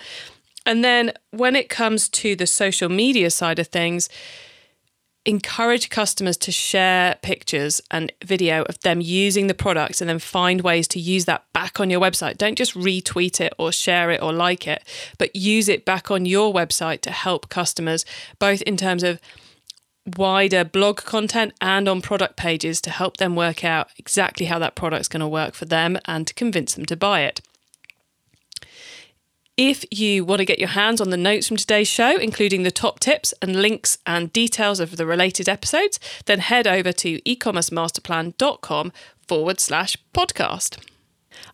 And 0.65 0.83
then 0.83 1.13
when 1.31 1.55
it 1.55 1.69
comes 1.69 2.09
to 2.09 2.35
the 2.35 2.45
social 2.47 2.89
media 2.89 3.29
side 3.31 3.57
of 3.57 3.67
things, 3.67 4.09
encourage 5.27 5.89
customers 5.89 6.37
to 6.37 6.51
share 6.51 7.15
pictures 7.21 7.81
and 7.91 8.13
video 8.23 8.63
of 8.63 8.79
them 8.79 9.01
using 9.01 9.47
the 9.47 9.53
product 9.53 9.99
and 9.99 10.09
then 10.09 10.19
find 10.19 10.61
ways 10.61 10.87
to 10.87 10.99
use 10.99 11.25
that 11.25 11.43
back 11.51 11.81
on 11.81 11.89
your 11.89 11.99
website. 11.99 12.37
Don't 12.37 12.57
just 12.57 12.73
retweet 12.73 13.41
it 13.41 13.53
or 13.57 13.73
share 13.73 14.09
it 14.09 14.21
or 14.21 14.31
like 14.31 14.67
it, 14.67 14.83
but 15.17 15.35
use 15.35 15.67
it 15.67 15.83
back 15.83 16.09
on 16.09 16.25
your 16.25 16.53
website 16.53 17.01
to 17.01 17.11
help 17.11 17.49
customers, 17.49 18.05
both 18.39 18.61
in 18.63 18.77
terms 18.77 19.03
of 19.03 19.19
wider 20.15 20.63
blog 20.63 20.97
content 20.97 21.53
and 21.59 21.87
on 21.87 22.01
product 22.01 22.37
pages 22.37 22.79
to 22.81 22.89
help 22.89 23.17
them 23.17 23.35
work 23.35 23.63
out 23.63 23.89
exactly 23.97 24.45
how 24.45 24.59
that 24.59 24.75
product's 24.75 25.07
going 25.07 25.21
to 25.21 25.27
work 25.27 25.53
for 25.53 25.65
them 25.65 25.97
and 26.05 26.25
to 26.27 26.33
convince 26.33 26.75
them 26.75 26.85
to 26.85 26.95
buy 26.95 27.21
it. 27.21 27.41
If 29.57 29.85
you 29.89 30.23
want 30.23 30.39
to 30.39 30.45
get 30.45 30.59
your 30.59 30.69
hands 30.69 31.01
on 31.01 31.09
the 31.09 31.17
notes 31.17 31.47
from 31.47 31.57
today's 31.57 31.87
show, 31.87 32.15
including 32.15 32.61
the 32.61 32.69
top 32.69 32.99
tips 32.99 33.33
and 33.41 33.59
links 33.59 33.97
and 34.05 34.31
details 34.31 34.79
of 34.79 34.97
the 34.97 35.05
related 35.05 35.49
episodes, 35.49 35.99
then 36.25 36.39
head 36.39 36.67
over 36.67 36.91
to 36.91 37.19
ecommercemasterplan.com 37.21 38.93
forward 39.27 39.59
slash 39.59 39.97
podcast. 40.13 40.77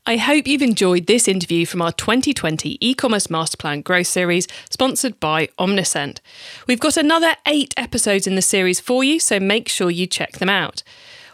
I 0.06 0.18
hope 0.18 0.48
you've 0.48 0.62
enjoyed 0.62 1.08
this 1.08 1.28
interview 1.28 1.66
from 1.66 1.82
our 1.82 1.92
2020 1.92 2.78
e-commerce 2.82 3.28
masterplan 3.28 3.84
growth 3.84 4.08
series 4.08 4.48
sponsored 4.70 5.20
by 5.20 5.48
Omnisend. 5.58 6.20
We've 6.68 6.80
got 6.80 6.98
another 6.98 7.36
8 7.46 7.74
episodes 7.78 8.28
in 8.28 8.36
the 8.36 8.42
series 8.42 8.80
for 8.80 9.04
you, 9.04 9.20
so 9.20 9.40
make 9.40 9.70
sure 9.70 9.90
you 9.90 10.08
check 10.08 10.34
them 10.34 10.50
out. 10.50 10.84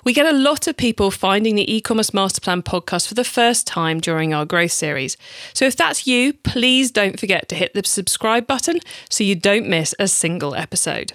We 0.03 0.13
get 0.13 0.25
a 0.25 0.37
lot 0.37 0.67
of 0.67 0.77
people 0.77 1.11
finding 1.11 1.55
the 1.55 1.75
e-commerce 1.75 2.11
masterplan 2.11 2.63
podcast 2.63 3.07
for 3.07 3.15
the 3.15 3.23
first 3.23 3.67
time 3.67 3.99
during 3.99 4.33
our 4.33 4.45
growth 4.45 4.71
series. 4.71 5.17
So 5.53 5.65
if 5.65 5.75
that's 5.75 6.07
you, 6.07 6.33
please 6.33 6.89
don't 6.89 7.19
forget 7.19 7.49
to 7.49 7.55
hit 7.55 7.73
the 7.73 7.83
subscribe 7.83 8.47
button 8.47 8.79
so 9.09 9.23
you 9.23 9.35
don't 9.35 9.67
miss 9.67 9.93
a 9.99 10.07
single 10.07 10.55
episode. 10.55 11.13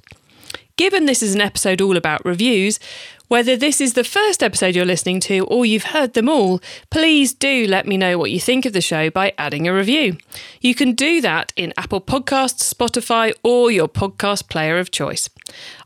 Given 0.76 1.06
this 1.06 1.22
is 1.22 1.36
an 1.36 1.40
episode 1.40 1.80
all 1.80 1.96
about 1.96 2.24
reviews, 2.24 2.80
whether 3.28 3.56
this 3.56 3.80
is 3.80 3.94
the 3.94 4.04
first 4.04 4.42
episode 4.42 4.74
you're 4.74 4.84
listening 4.84 5.20
to 5.20 5.46
or 5.46 5.64
you've 5.64 5.84
heard 5.84 6.14
them 6.14 6.28
all, 6.28 6.60
please 6.90 7.32
do 7.32 7.66
let 7.66 7.86
me 7.86 7.96
know 7.96 8.18
what 8.18 8.30
you 8.30 8.40
think 8.40 8.66
of 8.66 8.72
the 8.72 8.80
show 8.80 9.10
by 9.10 9.32
adding 9.38 9.66
a 9.66 9.74
review. 9.74 10.16
You 10.60 10.74
can 10.74 10.92
do 10.92 11.20
that 11.20 11.52
in 11.56 11.72
Apple 11.76 12.00
Podcasts, 12.00 12.72
Spotify, 12.72 13.32
or 13.42 13.70
your 13.70 13.88
podcast 13.88 14.48
player 14.48 14.78
of 14.78 14.90
choice. 14.90 15.28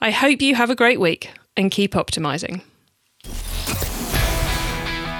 I 0.00 0.10
hope 0.10 0.42
you 0.42 0.54
have 0.54 0.70
a 0.70 0.76
great 0.76 1.00
week 1.00 1.30
and 1.56 1.70
keep 1.70 1.92
optimizing. 1.92 2.62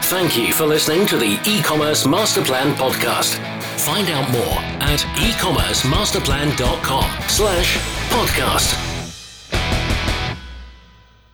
Thank 0.09 0.39
you 0.39 0.55
for 0.55 0.65
listening 0.65 1.07
to 1.09 1.19
the 1.19 1.39
e-commerce 1.47 2.07
masterplan 2.07 2.73
podcast. 2.75 3.35
Find 3.79 4.09
out 4.09 4.31
more 4.31 4.59
at 4.81 5.01
ecommercemasterplan.com 5.01 7.11
slash 7.29 7.77
podcast. 8.09 8.88